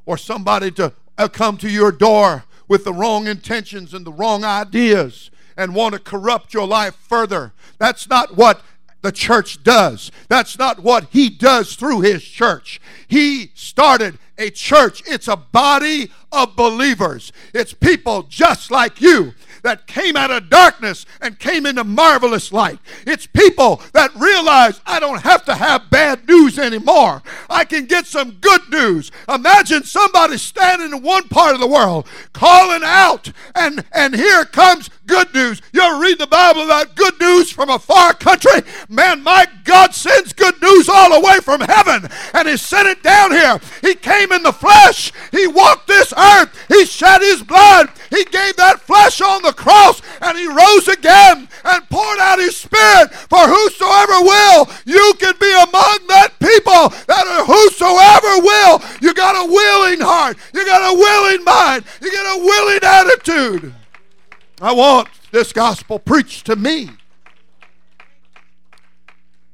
or 0.07 0.17
somebody 0.17 0.71
to 0.73 0.93
uh, 1.19 1.29
come 1.29 1.57
to 1.59 1.69
your 1.69 1.93
door 1.93 2.45
with 2.69 2.85
the 2.85 2.93
wrong 2.93 3.27
intentions 3.27 3.93
and 3.93 4.07
the 4.07 4.12
wrong 4.12 4.45
ideas 4.45 5.31
and 5.57 5.75
want 5.75 5.95
to 5.95 6.01
corrupt 6.01 6.55
your 6.55 6.67
life 6.67 6.95
further. 6.95 7.53
That's 7.79 8.09
not 8.09 8.37
what 8.37 8.62
the 9.03 9.12
church 9.12 9.62
does. 9.62 10.11
That's 10.29 10.59
not 10.59 10.81
what 10.81 11.09
he 11.11 11.29
does 11.29 11.75
through 11.75 12.01
his 12.01 12.23
church. 12.23 12.81
He 13.09 13.51
started 13.55 14.19
a 14.39 14.51
church, 14.51 15.03
it's 15.07 15.29
a 15.29 15.37
body 15.37 16.11
of 16.33 16.57
believers. 16.57 17.33
It's 17.53 17.75
people 17.75 18.23
just 18.25 18.71
like 18.71 19.01
you 19.01 19.35
that 19.62 19.87
came 19.87 20.17
out 20.17 20.31
of 20.31 20.51
darkness 20.51 21.07
and 21.21 21.39
came 21.39 21.67
into 21.67 21.85
marvelous 21.85 22.53
light. 22.53 22.79
It's 23.07 23.27
people 23.27 23.81
that 23.93 24.15
realize 24.17 24.81
I 24.87 24.99
don't 25.01 25.23
have 25.23 25.45
to 25.45 25.55
have 25.55 25.91
bad 25.91 26.27
news 26.27 26.59
anymore. 26.59 27.23
I 27.49 27.65
can 27.65 27.87
get 27.87 28.07
some 28.07 28.33
good 28.41 28.69
news. 28.71 29.12
Imagine 29.29 29.85
somebody 29.85 30.39
standing 30.39 30.93
in 30.93 31.03
one 31.03 31.29
part 31.29 31.55
of 31.55 31.61
the 31.61 31.67
world 31.67 32.07
calling 32.33 32.83
out, 32.83 33.31
and, 33.55 33.85
and 33.93 34.15
here 34.15 34.45
comes 34.45 34.91
good 35.07 35.33
news. 35.35 35.61
You 35.73 36.01
read 36.01 36.19
the 36.19 36.27
Bible 36.27 36.62
about 36.62 36.97
good 36.97 37.21
news 37.21 37.53
from 37.53 37.69
a 37.69 37.79
far 37.79 38.15
country? 38.15 38.62
Man, 38.89 39.23
my 39.23 39.47
God 39.65 39.95
sends 39.95 40.33
good 40.33 40.61
news 40.73 40.88
all 40.88 41.12
the 41.12 41.26
way 41.26 41.38
from 41.41 41.61
heaven, 41.61 42.09
and 42.35 42.49
He 42.49 42.57
sent 42.57 42.88
it 42.88 43.02
down 43.02 43.31
here. 43.31 43.61
He 43.81 43.95
came 43.95 44.33
in 44.33 44.43
the 44.43 44.52
flesh. 44.52 45.12
He 45.31 45.47
walked 45.47 45.87
this 45.87 46.12
earth. 46.12 46.50
He 46.69 46.85
shed 46.85 47.23
His 47.23 47.43
blood. 47.43 47.91
He 48.11 48.25
gave 48.25 48.57
that 48.57 48.81
flesh 48.81 49.21
on 49.21 49.43
the 49.43 49.52
cross, 49.52 50.00
and 50.21 50.37
He 50.37 50.47
rose 50.47 50.88
again 50.88 51.49
and 51.64 51.88
poured 51.88 52.19
out 52.19 52.38
His 52.38 52.57
Spirit 52.57 53.12
for 53.12 53.38
whosoever 53.38 54.21
will. 54.23 54.69
You 54.85 55.14
can 55.19 55.35
be 55.41 55.52
among 55.52 56.07
that 56.09 56.35
people 56.38 56.88
that 57.07 57.26
are 57.26 57.45
whosoever 57.45 58.43
will. 58.43 58.83
You 59.00 59.14
got 59.14 59.37
a 59.37 59.50
willing 59.50 60.00
heart. 60.00 60.37
You 60.52 60.64
got 60.64 60.93
a 60.93 60.97
willing 60.97 61.45
mind. 61.45 61.85
You 62.00 62.11
got 62.11 62.38
a 62.38 62.45
willing 62.45 62.81
attitude. 62.83 63.75
I 64.61 64.73
want 64.73 65.09
this 65.33 65.52
gospel 65.52 65.99
preached 65.99 66.47
to 66.47 66.57
me. 66.57 66.91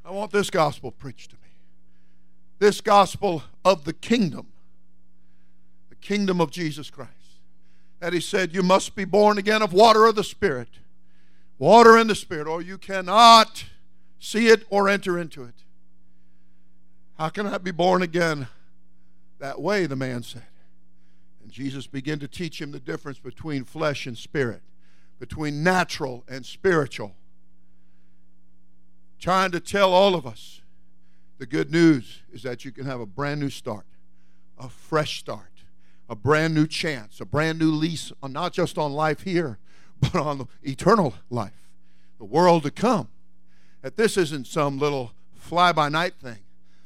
I 0.08 0.10
want 0.10 0.32
this 0.32 0.48
gospel 0.48 0.90
preached 0.90 1.30
to 1.30 1.36
me. 1.36 1.50
This 2.58 2.80
gospel 2.80 3.42
of 3.62 3.84
the 3.84 3.92
kingdom, 3.92 4.46
the 5.90 5.96
kingdom 5.96 6.40
of 6.40 6.50
Jesus 6.50 6.88
Christ. 6.88 7.12
That 8.00 8.14
he 8.14 8.20
said, 8.20 8.54
You 8.54 8.62
must 8.62 8.96
be 8.96 9.04
born 9.04 9.36
again 9.36 9.60
of 9.60 9.74
water 9.74 10.06
of 10.06 10.14
the 10.14 10.24
Spirit. 10.24 10.70
Water 11.58 11.98
and 11.98 12.08
the 12.08 12.14
Spirit, 12.14 12.46
or 12.46 12.62
you 12.62 12.78
cannot 12.78 13.66
see 14.18 14.48
it 14.48 14.64
or 14.70 14.88
enter 14.88 15.18
into 15.18 15.44
it. 15.44 15.64
How 17.18 17.28
can 17.28 17.46
I 17.46 17.58
be 17.58 17.72
born 17.72 18.00
again 18.00 18.48
that 19.40 19.60
way? 19.60 19.84
The 19.84 19.96
man 19.96 20.22
said. 20.22 20.46
And 21.42 21.52
Jesus 21.52 21.86
began 21.86 22.18
to 22.20 22.28
teach 22.28 22.62
him 22.62 22.72
the 22.72 22.80
difference 22.80 23.18
between 23.18 23.64
flesh 23.64 24.06
and 24.06 24.16
spirit 24.16 24.62
between 25.18 25.62
natural 25.62 26.24
and 26.28 26.46
spiritual. 26.46 27.14
Trying 29.18 29.50
to 29.52 29.60
tell 29.60 29.92
all 29.92 30.14
of 30.14 30.26
us 30.26 30.60
the 31.38 31.46
good 31.46 31.70
news 31.70 32.22
is 32.32 32.42
that 32.42 32.64
you 32.64 32.70
can 32.70 32.84
have 32.86 33.00
a 33.00 33.06
brand 33.06 33.40
new 33.40 33.50
start, 33.50 33.84
a 34.58 34.68
fresh 34.68 35.18
start, 35.18 35.50
a 36.08 36.14
brand 36.14 36.54
new 36.54 36.66
chance, 36.66 37.20
a 37.20 37.24
brand 37.24 37.58
new 37.58 37.70
lease, 37.70 38.12
not 38.22 38.52
just 38.52 38.78
on 38.78 38.92
life 38.92 39.22
here, 39.22 39.58
but 40.00 40.14
on 40.14 40.38
the 40.38 40.46
eternal 40.62 41.14
life, 41.30 41.68
the 42.18 42.24
world 42.24 42.62
to 42.62 42.70
come. 42.70 43.08
That 43.82 43.96
this 43.96 44.16
isn't 44.16 44.46
some 44.46 44.78
little 44.78 45.12
fly 45.34 45.72
by 45.72 45.88
night 45.88 46.14
thing. 46.22 46.38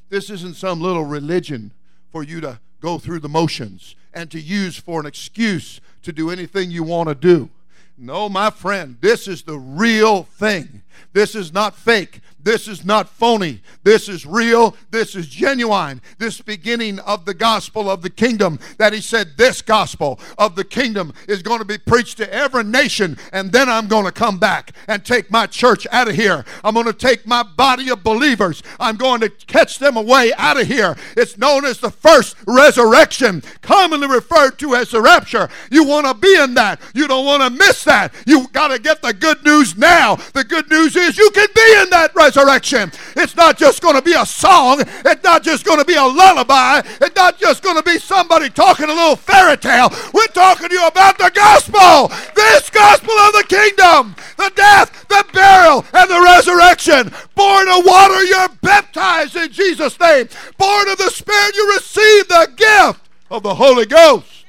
This 0.09 0.31
isn't 0.31 0.57
some 0.57 0.81
little 0.81 1.05
religion 1.05 1.73
for 2.11 2.23
you 2.23 2.41
to 2.43 2.61
go 2.81 2.99
through 2.99 3.21
the 3.21 3.29
motions 3.29 3.97
and 4.13 4.31
to 4.31 4.41
use 4.41 4.77
for 4.77 5.01
an 5.01 5.07
excuse 5.07 5.81
to 6.03 6.13
do 6.13 6.31
anything 6.31 6.71
you 6.71 6.83
want 6.83 7.09
to 7.09 7.15
do. 7.15 7.49
No, 7.97 8.29
my 8.29 8.51
friend, 8.51 8.99
this 9.01 9.29
is 9.29 9.43
the 9.43 9.59
real 9.59 10.25
thing. 10.25 10.82
This 11.13 11.35
is 11.35 11.53
not 11.53 11.77
fake. 11.77 12.21
This 12.45 12.67
is 12.67 12.85
not 12.85 13.09
phony. 13.09 13.61
This 13.85 14.09
is 14.09 14.27
real. 14.27 14.77
This 14.91 15.15
is 15.15 15.29
genuine. 15.29 16.01
This 16.19 16.41
beginning 16.41 16.99
of 17.01 17.25
the 17.25 17.35
gospel 17.35 17.89
of 17.89 18.03
the 18.03 18.11
kingdom 18.11 18.59
that 18.79 18.93
he 18.93 19.01
said, 19.01 19.37
this 19.37 19.63
gospel 19.63 20.19
of 20.39 20.57
the 20.57 20.65
kingdom 20.65 21.13
is 21.29 21.43
going 21.43 21.61
to 21.61 21.65
be 21.65 21.79
preached 21.79 22.17
to 22.19 22.33
every 22.33 22.65
nation, 22.65 23.17
and 23.33 23.53
then 23.53 23.69
I'm 23.69 23.87
going 23.87 24.05
to 24.05 24.13
come 24.13 24.39
back 24.39 24.73
and 24.89 25.05
take 25.05 25.31
my 25.31 25.47
church 25.47 25.87
out 25.93 26.09
of 26.09 26.17
here. 26.17 26.45
I'm 26.65 26.75
going 26.75 26.87
to 26.87 26.93
take 26.93 27.27
my 27.27 27.43
body 27.43 27.91
of 27.91 28.03
believers. 28.03 28.63
I'm 28.81 28.97
going 28.97 29.21
to 29.21 29.29
catch 29.29 29.79
them 29.79 29.97
away 29.97 30.33
out 30.35 30.61
of 30.61 30.67
here. 30.67 30.97
It's 31.17 31.39
known 31.39 31.65
as 31.65 31.79
the 31.79 31.91
first 31.91 32.37
resurrection, 32.47 33.43
commonly 33.61 34.09
referred 34.09 34.59
to 34.59 34.75
as 34.75 34.91
the 34.91 35.01
rapture. 35.01 35.49
You 35.71 35.85
want 35.85 36.07
to 36.07 36.15
be 36.15 36.37
in 36.41 36.55
that. 36.55 36.81
You 36.95 37.07
don't 37.07 37.25
want 37.25 37.43
to 37.43 37.51
miss 37.51 37.85
that. 37.85 38.13
You 38.27 38.49
got 38.49 38.69
to 38.69 38.81
get 38.81 39.01
the 39.01 39.13
good 39.13 39.45
news 39.45 39.77
now. 39.77 40.17
The 40.17 40.45
good 40.45 40.69
news 40.71 40.97
is 40.97 41.17
you 41.17 41.31
can 41.31 41.49
be 41.55 41.83
in 41.83 41.91
that 41.91 42.13
resurrection 42.15 42.32
resurrection. 42.37 42.91
It's 43.17 43.37
not 43.37 43.59
just 43.59 43.83
going 43.83 43.97
to 43.97 44.03
be 44.03 44.15
a 44.15 44.25
song. 44.25 44.81
It's 44.81 45.23
not 45.23 45.43
just 45.43 45.65
going 45.65 45.79
to 45.79 45.85
be 45.85 45.95
a 45.95 46.05
lullaby. 46.05 46.83
It's 47.01 47.17
not 47.17 47.39
just 47.39 47.63
going 47.63 47.77
to 47.77 47.83
be 47.83 47.99
somebody 47.99 48.49
talking 48.49 48.87
a 48.87 48.95
little 48.95 49.17
fairy 49.17 49.57
tale. 49.57 49.91
We're 50.13 50.27
talking 50.29 50.69
to 50.69 50.75
you 50.75 50.87
about 50.87 51.19
the 51.19 51.31
gospel. 51.35 52.09
This 52.35 52.71
gospel 52.71 53.13
of 53.13 53.33
the 53.35 53.45
kingdom. 53.49 54.15
The 54.37 54.53
death, 54.55 55.07
the 55.09 55.25
burial, 55.33 55.85
and 55.93 56.11
the 56.11 56.21
resurrection. 56.21 57.13
Born 57.35 57.69
of 57.69 57.85
water, 57.85 58.25
you're 58.25 58.49
baptized 58.63 59.37
in 59.37 59.53
Jesus' 59.53 59.99
name. 60.01 60.29
Born 60.59 60.89
of 60.89 60.99
the 60.99 61.11
Spirit, 61.11 61.55
you 61.55 61.75
receive 61.75 62.29
the 62.29 62.53
gift 62.57 63.09
of 63.31 63.43
the 63.43 63.55
Holy 63.55 63.87
Ghost. 63.87 64.47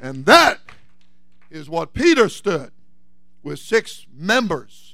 And 0.00 0.26
that 0.26 0.60
is 1.50 1.68
what 1.68 1.92
Peter 1.92 2.28
stood 2.28 2.70
with 3.42 3.58
six 3.58 4.06
members 4.14 4.85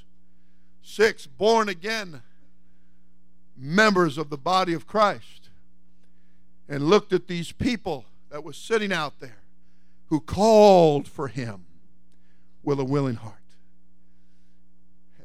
six 0.93 1.25
born 1.25 1.69
again 1.69 2.21
members 3.57 4.19
of 4.19 4.29
the 4.29 4.37
body 4.37 4.73
of 4.73 4.85
Christ 4.85 5.49
and 6.69 6.87
looked 6.87 7.11
at 7.13 7.27
these 7.27 7.51
people 7.51 8.05
that 8.29 8.43
was 8.43 8.57
sitting 8.57 8.93
out 8.93 9.19
there 9.19 9.39
who 10.09 10.19
called 10.19 11.07
for 11.07 11.29
him 11.29 11.65
with 12.63 12.79
a 12.79 12.83
willing 12.83 13.15
heart. 13.15 13.33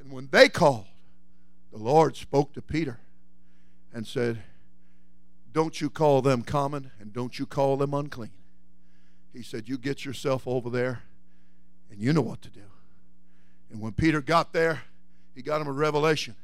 And 0.01 0.11
when 0.11 0.29
they 0.31 0.49
called, 0.49 0.87
the 1.71 1.79
Lord 1.79 2.17
spoke 2.17 2.55
to 2.55 2.63
Peter 2.63 2.99
and 3.93 4.07
said, 4.07 4.43
Don't 5.53 5.83
you 5.83 5.91
call 5.91 6.23
them 6.23 6.43
common 6.43 6.93
and 6.99 7.13
don't 7.13 7.39
you 7.39 7.45
call 7.45 7.77
them 7.77 7.93
unclean. 7.93 8.33
He 9.35 9.43
said, 9.43 9.69
You 9.69 9.77
get 9.77 10.07
yourself 10.07 10.49
over 10.49 10.71
there 10.71 11.03
and 11.91 12.01
you 12.01 12.15
know 12.15 12.23
what 12.23 12.41
to 12.43 12.49
do. 12.49 12.63
And 13.71 13.83
when 13.83 13.93
Peter 13.93 14.23
got 14.23 14.55
there, 14.55 14.83
he 15.39 15.43
got 15.43 15.61
him 15.61 15.69
a 15.69 15.73
revelation. 15.73 16.35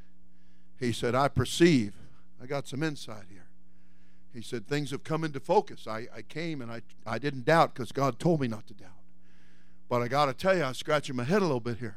He 0.79 0.93
said, 0.93 1.17
I 1.17 1.27
perceive. 1.27 1.95
I 2.41 2.47
got 2.47 2.69
some 2.69 2.81
insight 2.85 3.25
here. 3.29 3.47
He 4.33 4.41
said, 4.41 4.69
Things 4.69 4.93
have 4.93 5.03
come 5.03 5.25
into 5.25 5.41
focus. 5.41 5.89
I, 5.89 6.07
I 6.15 6.23
came 6.23 6.63
and 6.63 6.71
I, 6.71 6.81
I 7.05 7.19
didn't 7.19 7.45
doubt 7.45 7.75
because 7.75 7.91
God 7.91 8.21
told 8.21 8.41
me 8.41 8.47
not 8.47 8.69
to 8.69 8.75
doubt. 8.75 8.91
But 9.89 10.03
I 10.03 10.07
got 10.07 10.27
to 10.27 10.33
tell 10.33 10.57
you, 10.57 10.63
I'm 10.63 10.75
scratching 10.75 11.17
my 11.17 11.25
head 11.25 11.39
a 11.39 11.45
little 11.45 11.59
bit 11.59 11.79
here. 11.79 11.97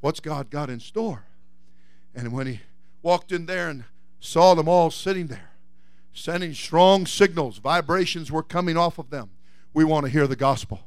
What's 0.00 0.20
God 0.20 0.48
got 0.48 0.70
in 0.70 0.78
store? 0.78 1.24
And 2.14 2.32
when 2.32 2.46
he 2.46 2.60
walked 3.02 3.32
in 3.32 3.46
there 3.46 3.68
and 3.68 3.82
saw 4.20 4.54
them 4.54 4.68
all 4.68 4.92
sitting 4.92 5.26
there, 5.26 5.50
sending 6.12 6.54
strong 6.54 7.04
signals, 7.04 7.58
vibrations 7.58 8.30
were 8.30 8.44
coming 8.44 8.76
off 8.76 9.00
of 9.00 9.10
them. 9.10 9.30
We 9.74 9.82
want 9.82 10.06
to 10.06 10.12
hear 10.12 10.28
the 10.28 10.36
gospel. 10.36 10.84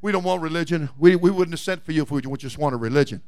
We 0.00 0.12
don't 0.12 0.24
want 0.24 0.40
religion. 0.40 0.88
We, 0.98 1.14
we 1.14 1.30
wouldn't 1.30 1.52
have 1.52 1.60
sent 1.60 1.84
for 1.84 1.92
you 1.92 2.04
if 2.04 2.10
we 2.10 2.22
just 2.38 2.56
wanted 2.56 2.78
religion. 2.78 3.20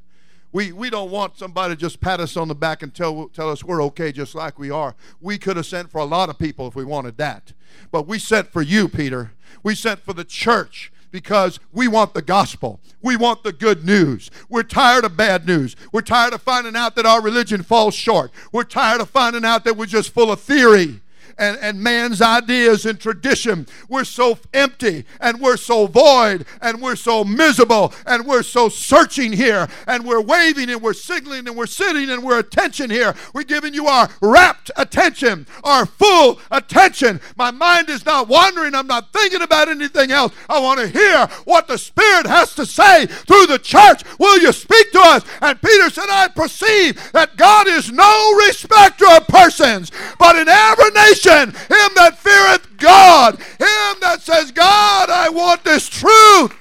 We, 0.57 0.73
we 0.73 0.89
don't 0.89 1.11
want 1.11 1.37
somebody 1.37 1.75
to 1.75 1.79
just 1.79 2.01
pat 2.01 2.19
us 2.19 2.35
on 2.35 2.49
the 2.49 2.55
back 2.55 2.83
and 2.83 2.95
tell, 2.95 3.29
tell 3.29 3.51
us 3.51 3.63
we're 3.63 3.83
okay 3.83 4.11
just 4.11 4.35
like 4.35 4.59
we 4.59 4.71
are. 4.71 4.97
We 5.21 5.37
could 5.37 5.59
have 5.59 5.67
sent 5.67 5.91
for 5.91 5.99
a 5.99 6.07
lot 6.07 6.31
of 6.31 6.39
people 6.39 6.67
if 6.67 6.75
we 6.75 6.83
wanted 6.83 7.19
that. 7.19 7.53
But 7.91 8.07
we 8.07 8.19
sent 8.19 8.49
for 8.49 8.63
you, 8.63 8.89
Peter. 8.89 9.33
We 9.63 9.75
sent 9.75 10.01
for 10.01 10.15
the 10.15 10.25
church 10.25 10.91
because 11.11 11.61
we 11.73 11.89
want 11.89 12.15
the 12.15 12.23
gospel. 12.23 12.81
We 13.03 13.19
want 13.19 13.43
the 13.43 13.53
good 13.53 13.85
news. 13.85 14.31
We're 14.49 14.63
tired 14.63 15.05
of 15.05 15.15
bad 15.15 15.47
news. 15.47 15.77
We're 15.93 16.01
tired 16.01 16.33
of 16.33 16.41
finding 16.41 16.75
out 16.75 16.97
that 16.97 17.05
our 17.05 17.21
religion 17.21 17.63
falls 17.63 17.95
short. 17.95 18.31
We're 18.51 18.65
tired 18.65 19.03
of 19.03 19.11
finding 19.11 19.45
out 19.45 19.63
that 19.65 19.77
we're 19.77 19.85
just 19.85 20.15
full 20.15 20.33
of 20.33 20.41
theory 20.41 21.03
and, 21.39 21.59
and 21.61 21.83
man's 21.83 22.23
ideas 22.23 22.87
and 22.87 22.99
tradition. 22.99 23.67
We're 23.89 24.05
so 24.05 24.39
empty 24.55 25.05
and 25.21 25.41
we're 25.41 25.57
so 25.57 25.87
void 25.87 26.47
and 26.61 26.81
we're 26.81 26.97
so 26.97 27.25
miserable 27.25 27.93
and 28.07 28.27
we're 28.27 28.43
so 28.43 28.69
searching 28.69 29.33
here 29.33 29.69
and 29.87 30.05
we're 30.05 30.21
waving 30.21 30.71
and 30.71 30.81
we're 30.81 30.95
signaling 30.95 31.47
and 31.47 31.57
we're 31.57 31.67
sitting 31.67 32.11
and 32.11 32.23
we're 32.23 32.39
attention 32.39 32.91
here. 32.91 33.15
We're 33.35 33.45
giving 33.45 33.75
you 33.75 33.87
our 33.87 34.09
rapt 34.21 34.71
attention, 34.77 35.47
our 35.65 35.87
full 35.87 36.41
attention. 36.51 37.21
My 37.37 37.51
mind 37.51 37.91
is 37.91 38.07
not 38.07 38.29
wandering. 38.29 38.75
I'm 38.75 38.87
not 38.87 39.13
thinking 39.13 39.43
about 39.43 39.69
anything 39.69 40.11
else. 40.11 40.33
I 40.49 40.61
want 40.61 40.81
to 40.81 40.89
hear 40.89 41.27
what 41.45 41.69
the 41.69 41.79
Spirit 41.79 42.27
has 42.27 42.55
to 42.55 42.67
say 42.67 43.07
through 43.07 43.47
the 43.47 43.59
church. 43.59 44.03
Will 44.19 44.39
you 44.41 44.53
speak 44.53 44.93
to 44.93 45.01
us? 45.01 45.25
And 45.43 45.61
Peter 45.61 45.91
said, 45.91 46.07
I 46.09 46.29
perceive 46.29 47.13
that 47.13 47.37
God 47.37 47.69
is 47.69 47.93
no 47.93 48.33
respecter 48.47 49.07
of 49.17 49.27
persons, 49.29 49.93
but 50.19 50.37
in 50.37 50.49
every 50.49 50.91
nation 50.91 51.26
him 51.27 51.93
that 51.95 52.19
feareth 52.19 52.77
God, 52.79 53.39
him 53.39 54.01
that 54.01 54.19
says, 54.23 54.51
God, 54.53 55.11
I 55.11 55.29
want 55.29 55.65
this 55.65 55.89
truth. 55.89 56.55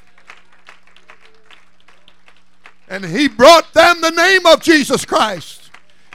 And 2.87 3.05
he 3.05 3.27
brought 3.27 3.73
them 3.73 4.01
the 4.01 4.11
name 4.11 4.45
of 4.45 4.61
Jesus 4.61 5.05
Christ. 5.05 5.65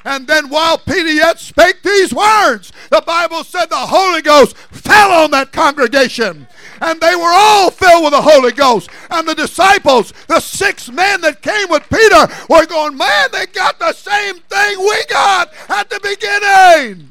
And 0.04 0.26
then 0.26 0.48
while 0.48 0.78
Peter 0.78 1.12
yet 1.12 1.38
spake 1.38 1.82
these 1.82 2.14
words, 2.14 2.72
the 2.90 3.02
Bible 3.06 3.44
said 3.44 3.66
the 3.66 3.76
Holy 3.76 4.22
Ghost 4.22 4.56
fell 4.56 5.10
on 5.12 5.30
that 5.32 5.52
congregation. 5.52 6.46
And 6.80 6.98
they 7.00 7.14
were 7.14 7.32
all 7.32 7.70
filled 7.70 8.04
with 8.04 8.12
the 8.12 8.22
Holy 8.22 8.52
Ghost. 8.52 8.88
And 9.10 9.28
the 9.28 9.34
disciples, 9.34 10.14
the 10.28 10.40
six 10.40 10.90
men 10.90 11.20
that 11.20 11.42
came 11.42 11.68
with 11.68 11.86
Peter, 11.90 12.26
were 12.48 12.64
going, 12.64 12.96
Man, 12.96 13.28
they 13.32 13.46
got 13.46 13.78
the 13.78 13.92
same 13.92 14.36
thing 14.36 14.78
we 14.78 15.04
got 15.10 15.52
at 15.68 15.90
the 15.90 16.00
beginning. 16.00 17.10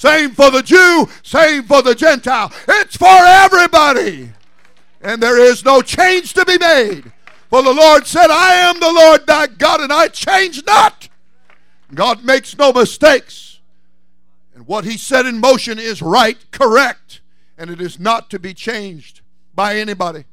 Same 0.00 0.30
for 0.30 0.50
the 0.50 0.62
Jew, 0.62 1.06
same 1.22 1.64
for 1.64 1.82
the 1.82 1.94
Gentile. 1.94 2.50
It's 2.66 2.96
for 2.96 3.06
everybody. 3.06 4.32
And 5.02 5.22
there 5.22 5.38
is 5.38 5.62
no 5.62 5.82
change 5.82 6.32
to 6.32 6.44
be 6.46 6.56
made. 6.56 7.12
For 7.50 7.62
the 7.62 7.74
Lord 7.74 8.06
said, 8.06 8.30
I 8.30 8.54
am 8.54 8.80
the 8.80 8.90
Lord 8.90 9.26
thy 9.26 9.46
God, 9.46 9.82
and 9.82 9.92
I 9.92 10.08
change 10.08 10.64
not. 10.64 11.10
God 11.92 12.24
makes 12.24 12.56
no 12.56 12.72
mistakes. 12.72 13.60
And 14.54 14.66
what 14.66 14.86
he 14.86 14.96
set 14.96 15.26
in 15.26 15.38
motion 15.38 15.78
is 15.78 16.00
right, 16.00 16.38
correct, 16.50 17.20
and 17.58 17.68
it 17.68 17.82
is 17.82 18.00
not 18.00 18.30
to 18.30 18.38
be 18.38 18.54
changed 18.54 19.20
by 19.54 19.76
anybody. 19.76 20.24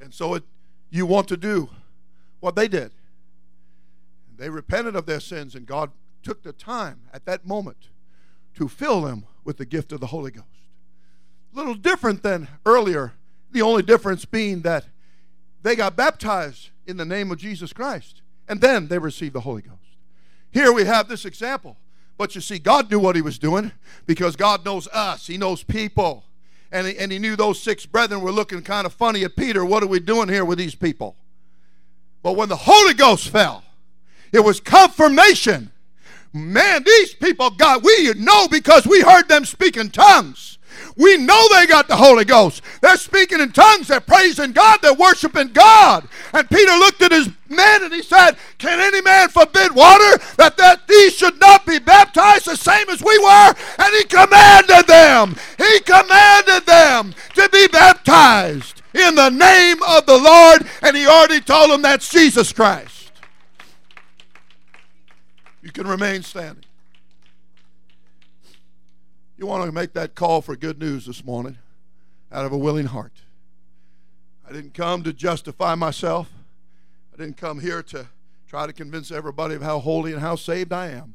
And 0.00 0.12
so 0.12 0.34
it, 0.34 0.42
you 0.90 1.06
want 1.06 1.28
to 1.28 1.36
do 1.36 1.70
what 2.40 2.56
they 2.56 2.66
did. 2.66 2.90
They 4.36 4.50
repented 4.50 4.96
of 4.96 5.06
their 5.06 5.20
sins, 5.20 5.54
and 5.54 5.64
God 5.64 5.92
took 6.22 6.42
the 6.42 6.52
time 6.52 7.00
at 7.12 7.24
that 7.26 7.46
moment 7.46 7.88
to 8.54 8.68
fill 8.68 9.00
them 9.02 9.24
with 9.44 9.56
the 9.56 9.64
gift 9.64 9.92
of 9.92 10.00
the 10.00 10.06
Holy 10.06 10.30
Ghost. 10.30 10.46
A 11.54 11.56
little 11.56 11.74
different 11.74 12.22
than 12.22 12.48
earlier, 12.64 13.12
the 13.50 13.62
only 13.62 13.82
difference 13.82 14.24
being 14.24 14.60
that 14.62 14.86
they 15.62 15.76
got 15.76 15.96
baptized 15.96 16.70
in 16.86 16.96
the 16.96 17.04
name 17.04 17.30
of 17.30 17.38
Jesus 17.38 17.72
Christ 17.72 18.22
and 18.48 18.60
then 18.60 18.88
they 18.88 18.98
received 18.98 19.34
the 19.34 19.40
Holy 19.40 19.62
Ghost. 19.62 19.76
Here 20.50 20.72
we 20.72 20.84
have 20.84 21.08
this 21.08 21.24
example. 21.24 21.76
But 22.18 22.34
you 22.34 22.40
see, 22.40 22.58
God 22.58 22.90
knew 22.90 22.98
what 22.98 23.16
He 23.16 23.22
was 23.22 23.38
doing 23.38 23.72
because 24.06 24.36
God 24.36 24.64
knows 24.64 24.88
us, 24.88 25.26
He 25.26 25.38
knows 25.38 25.62
people. 25.62 26.24
And 26.72 26.86
he, 26.86 26.96
and 26.98 27.10
he 27.10 27.18
knew 27.18 27.34
those 27.34 27.60
six 27.60 27.84
brethren 27.84 28.20
were 28.20 28.30
looking 28.30 28.62
kind 28.62 28.86
of 28.86 28.92
funny 28.92 29.24
at 29.24 29.34
Peter. 29.34 29.64
What 29.64 29.82
are 29.82 29.88
we 29.88 29.98
doing 29.98 30.28
here 30.28 30.44
with 30.44 30.58
these 30.58 30.76
people? 30.76 31.16
But 32.22 32.36
when 32.36 32.48
the 32.48 32.56
Holy 32.56 32.94
Ghost 32.94 33.28
fell, 33.28 33.64
it 34.32 34.40
was 34.40 34.60
confirmation 34.60 35.72
Man, 36.32 36.84
these 36.84 37.14
people 37.14 37.50
got, 37.50 37.82
we 37.82 38.12
know 38.14 38.46
because 38.48 38.86
we 38.86 39.00
heard 39.00 39.28
them 39.28 39.44
speak 39.44 39.76
in 39.76 39.90
tongues. 39.90 40.58
We 40.96 41.16
know 41.16 41.48
they 41.52 41.66
got 41.66 41.88
the 41.88 41.96
Holy 41.96 42.24
Ghost. 42.24 42.62
They're 42.80 42.96
speaking 42.96 43.40
in 43.40 43.52
tongues. 43.52 43.88
They're 43.88 44.00
praising 44.00 44.52
God. 44.52 44.80
They're 44.82 44.94
worshiping 44.94 45.48
God. 45.48 46.06
And 46.32 46.48
Peter 46.48 46.72
looked 46.72 47.02
at 47.02 47.12
his 47.12 47.28
men 47.48 47.82
and 47.84 47.92
he 47.92 48.02
said, 48.02 48.32
Can 48.58 48.80
any 48.80 49.00
man 49.00 49.28
forbid 49.28 49.74
water 49.74 50.18
that, 50.36 50.56
that 50.58 50.86
these 50.88 51.14
should 51.14 51.40
not 51.40 51.66
be 51.66 51.78
baptized 51.78 52.46
the 52.46 52.56
same 52.56 52.88
as 52.90 53.02
we 53.02 53.18
were? 53.18 53.54
And 53.78 53.94
he 53.96 54.04
commanded 54.04 54.86
them, 54.86 55.36
he 55.58 55.80
commanded 55.80 56.66
them 56.66 57.14
to 57.34 57.48
be 57.50 57.66
baptized 57.68 58.82
in 58.94 59.14
the 59.14 59.30
name 59.30 59.82
of 59.82 60.06
the 60.06 60.18
Lord. 60.18 60.66
And 60.82 60.96
he 60.96 61.06
already 61.06 61.40
told 61.40 61.70
them 61.70 61.82
that's 61.82 62.10
Jesus 62.10 62.52
Christ. 62.52 62.99
You 65.62 65.70
can 65.70 65.86
remain 65.86 66.22
standing. 66.22 66.64
You 69.36 69.46
want 69.46 69.64
to 69.64 69.72
make 69.72 69.92
that 69.94 70.14
call 70.14 70.42
for 70.42 70.56
good 70.56 70.78
news 70.78 71.06
this 71.06 71.24
morning 71.24 71.58
out 72.32 72.44
of 72.44 72.52
a 72.52 72.58
willing 72.58 72.86
heart. 72.86 73.12
I 74.48 74.52
didn't 74.52 74.74
come 74.74 75.02
to 75.02 75.12
justify 75.12 75.74
myself. 75.74 76.30
I 77.12 77.16
didn't 77.16 77.36
come 77.36 77.60
here 77.60 77.82
to 77.84 78.06
try 78.48 78.66
to 78.66 78.72
convince 78.72 79.10
everybody 79.10 79.54
of 79.54 79.62
how 79.62 79.78
holy 79.78 80.12
and 80.12 80.20
how 80.20 80.34
saved 80.34 80.72
I 80.72 80.88
am. 80.88 81.14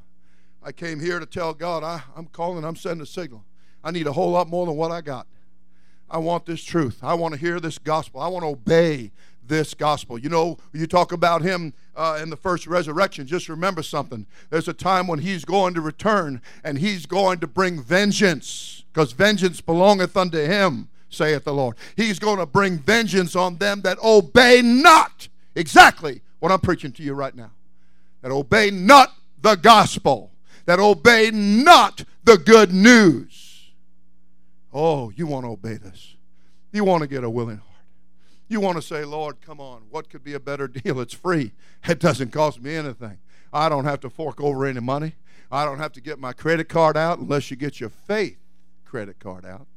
I 0.64 0.72
came 0.72 1.00
here 1.00 1.20
to 1.20 1.26
tell 1.26 1.54
God, 1.54 1.84
I, 1.84 2.02
am 2.18 2.28
calling, 2.28 2.64
I'm 2.64 2.76
sending 2.76 3.02
a 3.02 3.06
signal. 3.06 3.44
I 3.84 3.92
need 3.92 4.08
a 4.08 4.14
whole 4.14 4.32
lot 4.32 4.48
more 4.48 4.66
than 4.66 4.76
what 4.76 4.92
I 4.92 5.02
got. 5.02 5.28
I 6.10 6.18
want 6.18 6.46
this 6.46 6.64
truth. 6.64 7.00
I 7.04 7.14
want 7.16 7.34
to 7.34 7.40
hear 7.40 7.60
this 7.60 7.78
gospel. 7.78 8.22
I 8.22 8.28
want 8.28 8.44
to 8.44 8.50
obey 8.50 9.12
this 9.48 9.74
gospel. 9.74 10.18
You 10.18 10.30
know, 10.30 10.58
you 10.74 10.88
talk 10.88 11.12
about 11.12 11.42
him 11.42 11.74
uh, 11.96 12.20
in 12.22 12.30
the 12.30 12.38
first 12.38 12.68
resurrection, 12.68 13.28
just 13.28 13.50
remember 13.50 13.84
something. 13.84 14.26
There's 14.50 14.68
a 14.68 14.74
time 14.74 15.08
when 15.08 15.20
he's 15.20 15.46
going 15.46 15.74
to 15.76 15.82
return 15.82 16.42
and 16.64 16.78
he's 16.78 17.06
going 17.06 17.40
to 17.40 17.48
bring 17.48 17.82
vengeance, 17.82 18.84
because 18.94 19.14
vengeance 19.14 19.62
belongeth 19.62 20.16
unto 20.18 20.40
him, 20.40 20.90
saith 21.10 21.44
the 21.46 21.54
Lord. 21.54 21.78
He's 21.96 22.20
going 22.20 22.40
to 22.40 22.46
bring 22.46 22.78
vengeance 22.80 23.36
on 23.36 23.58
them 23.58 23.82
that 23.82 23.98
obey 24.04 24.62
not. 24.62 25.30
Exactly 25.56 26.22
what 26.40 26.52
I'm 26.52 26.60
preaching 26.60 26.92
to 26.94 27.04
you 27.04 27.14
right 27.14 27.34
now. 27.34 27.52
That 28.22 28.32
obey 28.32 28.72
not 28.72 29.14
the 29.42 29.56
gospel, 29.56 30.32
that 30.66 30.80
obey 30.80 31.32
not 31.32 32.04
the 32.24 32.38
good 32.38 32.74
news. 32.74 33.72
Oh, 34.74 35.12
you 35.16 35.28
want 35.28 35.46
to 35.46 35.52
obey 35.52 35.76
this. 35.76 36.16
You 36.74 36.84
want 36.84 37.04
to 37.04 37.08
get 37.08 37.24
a 37.24 37.30
willing 37.30 37.58
heart. 37.58 37.75
You 38.48 38.60
want 38.60 38.78
to 38.78 38.82
say, 38.82 39.04
Lord, 39.04 39.42
come 39.42 39.60
on, 39.60 39.84
what 39.90 40.10
could 40.10 40.24
be 40.24 40.34
a 40.34 40.40
better 40.40 40.68
deal? 40.68 41.00
It's 41.00 41.14
free. 41.14 41.54
It 41.88 42.00
doesn't 42.00 42.32
cost 42.32 42.62
me 42.62 42.76
anything. 42.76 43.18
I 43.52 43.70
don't 43.70 43.86
have 43.86 44.00
to 44.02 44.10
fork 44.10 44.42
over 44.42 44.66
any 44.66 44.82
money. 44.82 45.16
I 45.52 45.66
don't 45.66 45.80
have 45.80 45.94
to 45.94 46.02
get 46.02 46.20
my 46.20 46.34
credit 46.34 46.70
card 46.70 46.98
out 46.98 47.20
unless 47.20 47.50
you 47.50 47.58
get 47.58 47.80
your 47.80 47.90
faith 47.90 48.38
credit 48.84 49.20
card 49.20 49.46
out. 49.46 49.68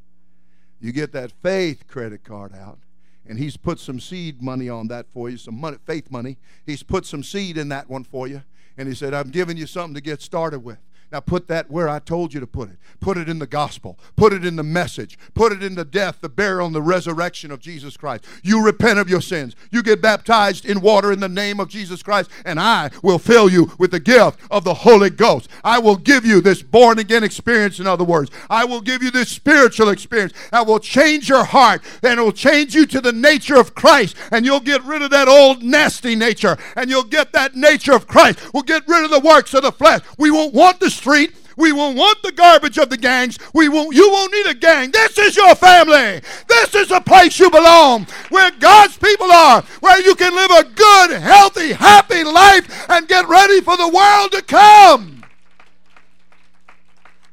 You 0.81 0.92
get 0.92 1.12
that 1.12 1.33
faith 1.33 1.87
credit 1.87 2.24
card 2.24 2.54
out, 2.54 2.78
and 3.26 3.38
He's 3.38 3.57
put 3.57 3.78
some 3.78 4.00
seed 4.00 4.42
money 4.42 4.68
on 4.68 4.88
that 4.88 5.07
for 5.09 5.28
you, 5.28 5.37
some 5.37 5.59
money, 5.61 5.76
faith 5.85 6.11
money. 6.11 6.38
He's 6.64 6.83
put 6.83 7.04
some 7.04 7.22
seed 7.22 7.59
in 7.59 7.68
that 7.70 7.90
one 7.90 8.04
for 8.04 8.28
you, 8.28 8.42
and 8.76 8.88
He 8.88 8.94
said, 8.94 9.14
I'm 9.14 9.31
giving 9.31 9.57
you 9.57 9.66
something 9.66 9.94
to 9.94 10.00
get 10.00 10.22
started 10.22 10.61
with. 10.61 10.78
Now 11.11 11.21
put 11.21 11.49
that 11.49 11.71
where 11.71 11.88
I 11.88 12.01
told 12.01 12.35
you 12.35 12.40
to 12.40 12.47
put 12.47 12.71
it. 12.71 12.77
Put 13.01 13.16
it 13.16 13.29
in 13.29 13.38
the 13.38 13.47
gospel. 13.47 13.99
Put 14.16 14.33
it 14.33 14.44
in 14.44 14.57
the 14.57 14.62
message. 14.62 15.18
Put 15.35 15.53
it 15.53 15.62
in 15.62 15.75
the 15.75 15.85
death, 15.85 16.18
the 16.21 16.29
burial, 16.29 16.66
and 16.66 16.75
the 16.75 16.83
resurrection 16.83 17.51
of 17.51 17.61
Jesus 17.61 17.97
Christ. 17.97 18.25
You 18.42 18.62
repent 18.62 18.99
of 18.99 19.09
your 19.09 19.23
sins. 19.23 19.57
You 19.71 19.83
get 19.83 20.03
baptized 20.03 20.66
in 20.66 20.81
water 20.81 21.11
in 21.11 21.21
the 21.21 21.29
name 21.29 21.61
of 21.61 21.68
Jesus 21.68 22.03
Christ, 22.03 22.31
and 22.44 22.61
I 22.61 22.90
will 23.03 23.18
fill 23.18 23.49
you 23.49 23.73
with 23.79 23.92
the 23.92 24.01
gift 24.01 24.38
of 24.51 24.64
the 24.64 24.75
Holy 24.75 25.11
Ghost. 25.11 25.49
I 25.64 25.79
will 25.79 25.97
give 25.97 26.27
you 26.27 26.40
this 26.40 26.62
born 26.62 26.99
again 26.99 27.25
experience, 27.25 27.79
in 27.79 27.87
other 27.87 28.05
words. 28.05 28.31
I 28.51 28.64
will 28.64 28.81
give 28.81 29.03
you 29.03 29.11
this 29.11 29.29
spiritual 29.29 29.88
experience 29.88 30.33
that 30.51 30.66
will 30.66 30.81
change 30.81 31.29
your 31.29 31.44
heart 31.44 31.83
and 32.03 32.18
it 32.18 32.23
will 32.23 32.33
change 32.33 32.75
you 32.75 32.87
to 32.87 33.01
the 33.01 33.12
nature 33.12 33.57
of 33.57 33.75
Christ, 33.75 34.16
and 34.31 34.44
you'll 34.44 34.61
get 34.61 34.85
rid 34.85 35.03
of 35.03 35.11
that 35.11 35.29
old 35.29 35.62
nasty 35.62 36.14
nature, 36.14 36.57
and 36.77 36.90
you'll 36.90 37.05
get 37.05 37.33
that 37.33 37.55
nature 37.55 37.92
of 37.92 38.07
Christ. 38.07 38.53
We'll 38.53 38.62
get 38.62 38.87
rid 38.87 39.05
of 39.05 39.11
the 39.11 39.21
works 39.21 39.55
of 39.55 39.62
the 39.62 39.73
flesh. 39.73 40.03
We 40.18 40.31
won't 40.31 40.55
want 40.55 40.81
the 40.81 40.90
street. 40.98 41.34
We 41.56 41.72
won't 41.72 41.96
want 41.96 42.22
the 42.22 42.30
garbage 42.30 42.78
of 42.78 42.88
the 42.88 42.96
gangs. 42.96 43.38
We 43.52 43.68
won't, 43.68 43.94
you 43.94 44.08
won't 44.11 44.32
need 44.32 44.46
a 44.46 44.54
gang. 44.54 44.92
This 44.92 45.18
is 45.18 45.37
your 45.37 45.54
family. 45.56 46.20
This 46.46 46.74
is 46.74 46.88
the 46.88 47.00
place 47.00 47.38
you 47.38 47.50
belong, 47.50 48.06
where 48.28 48.52
God's 48.52 48.96
people 48.96 49.30
are, 49.32 49.62
where 49.80 50.00
you 50.00 50.14
can 50.14 50.34
live 50.34 50.50
a 50.52 50.64
good, 50.64 51.20
healthy, 51.20 51.72
happy 51.72 52.22
life 52.22 52.88
and 52.88 53.08
get 53.08 53.28
ready 53.28 53.61
for 53.61 53.76
the 53.76 53.88
world 53.88 54.32
to 54.32 54.42
come. 54.42 55.24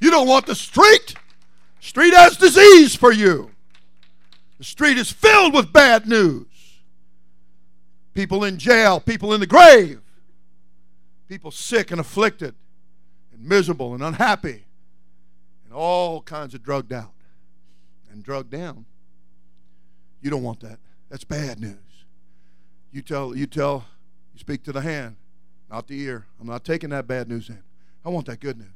You 0.00 0.10
don't 0.10 0.28
want 0.28 0.46
the 0.46 0.56
street. 0.56 1.14
Street 1.80 2.14
has 2.14 2.36
disease 2.36 2.96
for 2.96 3.12
you. 3.12 3.52
The 4.58 4.64
street 4.64 4.98
is 4.98 5.12
filled 5.12 5.54
with 5.54 5.72
bad 5.72 6.08
news. 6.08 6.46
People 8.12 8.42
in 8.42 8.58
jail, 8.58 8.98
people 8.98 9.34
in 9.34 9.40
the 9.40 9.46
grave, 9.46 10.00
people 11.28 11.52
sick 11.52 11.92
and 11.92 12.00
afflicted 12.00 12.54
and 13.36 13.46
miserable 13.46 13.94
and 13.94 14.02
unhappy 14.02 14.64
and 15.64 15.72
all 15.72 16.22
kinds 16.22 16.54
of 16.54 16.62
drugged 16.62 16.92
out 16.92 17.12
and 18.10 18.22
drugged 18.22 18.50
down. 18.50 18.86
You 20.20 20.30
don't 20.30 20.42
want 20.42 20.60
that. 20.60 20.78
That's 21.10 21.24
bad 21.24 21.60
news. 21.60 21.76
You 22.92 23.02
tell, 23.02 23.36
you 23.36 23.46
tell, 23.46 23.84
you 24.32 24.40
speak 24.40 24.62
to 24.64 24.72
the 24.72 24.80
hand, 24.80 25.16
not 25.70 25.86
the 25.86 26.00
ear. 26.00 26.26
I'm 26.40 26.46
not 26.46 26.64
taking 26.64 26.90
that 26.90 27.06
bad 27.06 27.28
news 27.28 27.48
in. 27.48 27.62
I 28.04 28.08
want 28.08 28.26
that 28.26 28.40
good 28.40 28.58
news. 28.58 28.68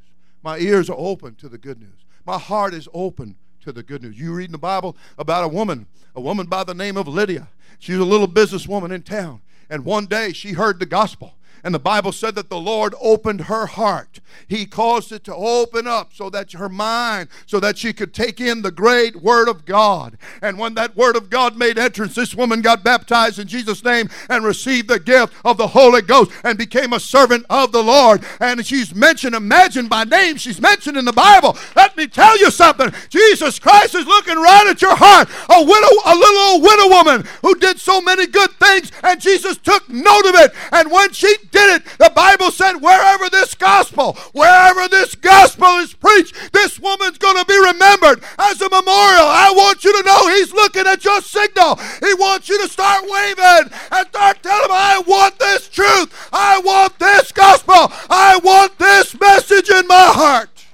My 0.43 0.59
ears 0.59 0.91
are 0.91 0.97
open 0.99 1.35
to 1.37 1.49
the 1.49 1.59
good 1.59 1.81
news. 1.81 2.05
My 2.27 2.39
heart 2.39 2.75
is 2.75 2.89
open 2.93 3.37
to 3.61 3.73
the 3.73 3.83
good 3.83 4.03
news. 4.03 4.19
You 4.19 4.33
read 4.35 4.47
in 4.47 4.53
the 4.53 4.59
Bible 4.59 4.97
about 5.19 5.45
a 5.45 5.49
woman, 5.49 5.87
a 6.15 6.21
woman 6.21 6.47
by 6.47 6.65
the 6.65 6.75
name 6.75 6.97
of 6.97 7.09
Lydia. 7.09 7.49
She 7.79 7.93
was 7.93 8.01
a 8.01 8.05
little 8.05 8.29
businesswoman 8.29 8.93
in 8.93 9.03
town. 9.03 9.43
And 9.69 9.85
one 9.85 10.07
day 10.07 10.33
she 10.33 10.53
heard 10.53 10.81
the 10.81 10.87
gospel. 10.87 11.35
And 11.63 11.75
the 11.75 11.79
Bible 11.79 12.13
said 12.13 12.35
that 12.37 12.49
the 12.49 12.61
Lord 12.61 12.95
opened 13.01 13.43
her 13.43 13.67
heart. 13.67 14.21
He 14.47 14.67
caused 14.67 15.13
it 15.13 15.25
to 15.25 15.35
open 15.35 15.87
up 15.87 16.13
so 16.15 16.31
that 16.31 16.53
her 16.53 16.69
mind, 16.69 17.29
so 17.47 17.61
that 17.61 17.79
she 17.79 17.93
could 17.93 18.15
take 18.15 18.41
in 18.41 18.63
the 18.63 18.71
great 18.71 19.17
Word 19.17 19.49
of 19.49 19.65
God. 19.65 20.17
And 20.43 20.59
when 20.59 20.75
that 20.75 20.97
Word 20.97 21.17
of 21.17 21.31
God 21.31 21.57
made 21.57 21.79
entrance, 21.79 22.15
this 22.15 22.35
woman 22.35 22.63
got 22.63 22.85
baptized 22.85 23.39
in 23.39 23.47
Jesus' 23.47 23.85
name 23.85 24.09
and 24.29 24.45
received 24.45 24.89
the 24.89 24.99
gift 25.01 25.35
of 25.45 25.57
the 25.57 25.69
Holy 25.69 26.03
Ghost 26.03 26.31
and 26.45 26.59
became 26.59 26.93
a 26.93 27.01
servant 27.01 27.45
of 27.51 27.73
the 27.73 27.83
Lord. 27.83 28.25
And 28.41 28.65
she's 28.65 28.95
mentioned, 28.95 29.35
imagine 29.35 29.89
by 29.89 30.05
name, 30.05 30.37
she's 30.37 30.61
mentioned 30.61 30.97
in 30.97 31.05
the 31.05 31.13
Bible. 31.13 31.57
Let 31.77 31.97
me 31.97 32.07
tell 32.07 32.39
you 32.39 32.51
something. 32.51 32.93
Jesus 33.09 33.59
Christ 33.59 33.95
is 33.95 34.07
looking 34.07 34.37
right 34.37 34.67
at 34.69 34.83
your 34.83 34.97
heart. 34.97 35.29
A 35.49 35.63
widow, 35.63 35.95
a 36.07 36.15
little 36.15 36.41
old 36.41 36.63
widow 36.63 36.89
woman 36.89 37.29
who 37.43 37.55
did 37.57 37.79
so 37.79 38.01
many 38.01 38.27
good 38.27 38.51
things, 38.53 38.91
and 39.03 39.21
Jesus 39.21 39.59
took 39.59 39.89
note 39.89 40.27
of 40.27 40.35
it. 40.37 40.53
And 40.73 40.91
when 40.91 41.13
she 41.13 41.35
did 41.51 41.77
it. 41.77 41.85
The 41.99 42.13
Bible 42.15 42.51
said, 42.51 42.77
wherever 42.77 43.29
this 43.29 43.55
gospel, 43.55 44.15
wherever 44.33 44.89
this 44.89 45.15
gospel 45.15 45.79
is 45.79 45.95
preached, 45.95 46.53
this 46.53 46.79
woman's 46.79 47.19
going 47.19 47.37
to 47.37 47.45
be 47.45 47.59
remembered 47.59 48.23
as 48.39 48.61
a 48.61 48.69
memorial. 48.69 49.27
I 49.27 49.53
want 49.55 49.85
you 49.85 49.97
to 49.97 50.03
know 50.03 50.29
He's 50.29 50.53
looking 50.53 50.87
at 50.87 51.05
your 51.05 51.21
signal. 51.21 51.77
He 52.01 52.15
wants 52.15 52.49
you 52.49 52.61
to 52.63 52.69
start 52.69 53.05
waving 53.09 53.73
and 53.93 54.09
start 54.09 54.43
telling 54.43 54.65
Him, 54.65 54.73
I 54.73 55.03
want 55.07 55.39
this 55.39 55.69
truth. 55.69 56.29
I 56.33 56.61
want 56.61 56.99
this 56.99 57.33
gospel. 57.33 57.93
I 58.09 58.41
want 58.43 58.79
this 58.79 59.19
message 59.19 59.71
in 59.71 59.87
my 59.87 60.13
heart. 60.15 60.67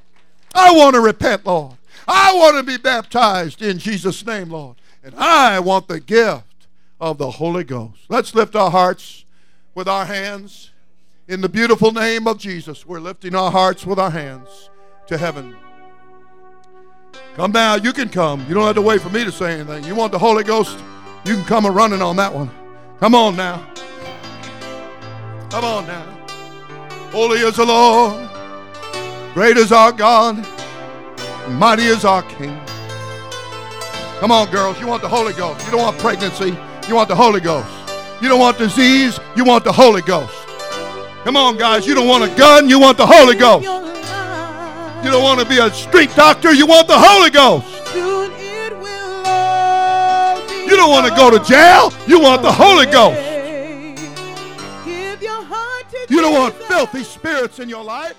I 0.55 0.73
want 0.73 0.95
to 0.95 1.01
repent, 1.01 1.45
Lord. 1.45 1.77
I 2.09 2.33
want 2.35 2.57
to 2.57 2.63
be 2.63 2.79
baptized 2.79 3.61
in 3.61 3.79
Jesus' 3.79 4.25
name, 4.25 4.51
Lord. 4.51 4.77
And 5.03 5.15
I 5.17 5.61
want 5.61 5.89
the 5.89 6.01
gift 6.01 6.67
of 7.01 7.19
the 7.19 7.33
Holy 7.33 7.65
Ghost. 7.65 7.99
Let's 8.09 8.35
lift 8.35 8.57
our 8.57 8.71
hearts 8.71 9.26
with 9.77 9.87
our 9.87 10.07
hands. 10.07 10.73
In 11.29 11.43
the 11.43 11.49
beautiful 11.49 11.93
name 11.93 12.27
of 12.27 12.39
Jesus, 12.39 12.87
we're 12.87 12.99
lifting 12.99 13.35
our 13.35 13.51
hearts 13.51 13.87
with 13.87 13.99
our 13.99 14.11
hands 14.11 14.71
to 15.07 15.19
heaven. 15.19 15.55
Come 17.35 17.53
now, 17.53 17.75
you 17.75 17.93
can 17.93 18.09
come. 18.09 18.45
You 18.49 18.55
don't 18.55 18.65
have 18.65 18.75
to 18.77 18.83
wait 18.83 19.03
for 19.03 19.11
me 19.11 19.23
to 19.23 19.31
say 19.31 19.53
anything. 19.53 19.85
You 19.85 19.95
want 19.95 20.13
the 20.13 20.19
Holy 20.19 20.43
Ghost? 20.43 20.79
You 21.27 21.35
can 21.35 21.45
come 21.45 21.67
a 21.67 21.71
running 21.71 22.01
on 22.01 22.17
that 22.17 22.33
one. 22.33 22.51
Come 22.99 23.15
on 23.15 23.37
now. 23.37 23.65
Come 25.51 25.65
on 25.65 25.87
now. 25.87 26.05
Holy 27.11 27.41
is 27.41 27.57
the 27.57 27.67
Lord. 27.67 28.29
Great 29.35 29.59
is 29.59 29.73
our 29.73 29.93
God. 29.93 30.37
Mighty 31.51 31.85
is 31.85 32.07
our 32.07 32.23
King. 32.23 32.59
Come 34.21 34.33
on, 34.33 34.51
girls. 34.51 34.81
You 34.81 34.87
want 34.87 35.03
the 35.03 35.09
Holy 35.09 35.35
Ghost. 35.35 35.63
You 35.67 35.73
don't 35.73 35.83
want 35.83 35.99
pregnancy. 35.99 36.57
You 36.89 36.95
want 36.95 37.09
the 37.09 37.15
Holy 37.15 37.41
Ghost. 37.41 37.76
You 38.21 38.29
don't 38.29 38.41
want 38.41 38.59
disease. 38.59 39.19
You 39.37 39.45
want 39.45 39.65
the 39.65 39.73
Holy 39.73 40.03
Ghost. 40.03 40.35
Come 41.25 41.37
on, 41.37 41.57
guys. 41.57 41.87
You 41.87 41.95
don't 41.95 42.09
want 42.09 42.25
a 42.25 42.35
gun, 42.37 42.69
you 42.69 42.79
want 42.79 42.97
the 42.97 43.07
Holy 43.07 43.37
Ghost. 43.37 43.65
You 45.05 45.11
don't 45.13 45.23
want 45.23 45.39
to 45.41 45.47
be 45.47 45.59
a 45.59 45.71
street 45.73 46.11
doctor, 46.17 46.53
you 46.53 46.67
want 46.67 46.89
the 46.89 46.99
Holy 46.99 47.31
Ghost. 47.31 47.67
You 50.67 50.77
don't 50.77 50.91
want 50.91 51.07
to 51.07 51.15
go 51.15 51.31
to 51.31 51.39
jail, 51.45 51.93
you 52.09 52.19
want 52.21 52.43
the 52.43 52.51
Holy 52.51 52.87
Ghost. 52.87 53.21
You 56.09 56.21
don't 56.21 56.35
want 56.35 56.55
filthy 56.55 57.05
spirits 57.05 57.59
in 57.61 57.69
your 57.69 57.85
life. 57.85 58.17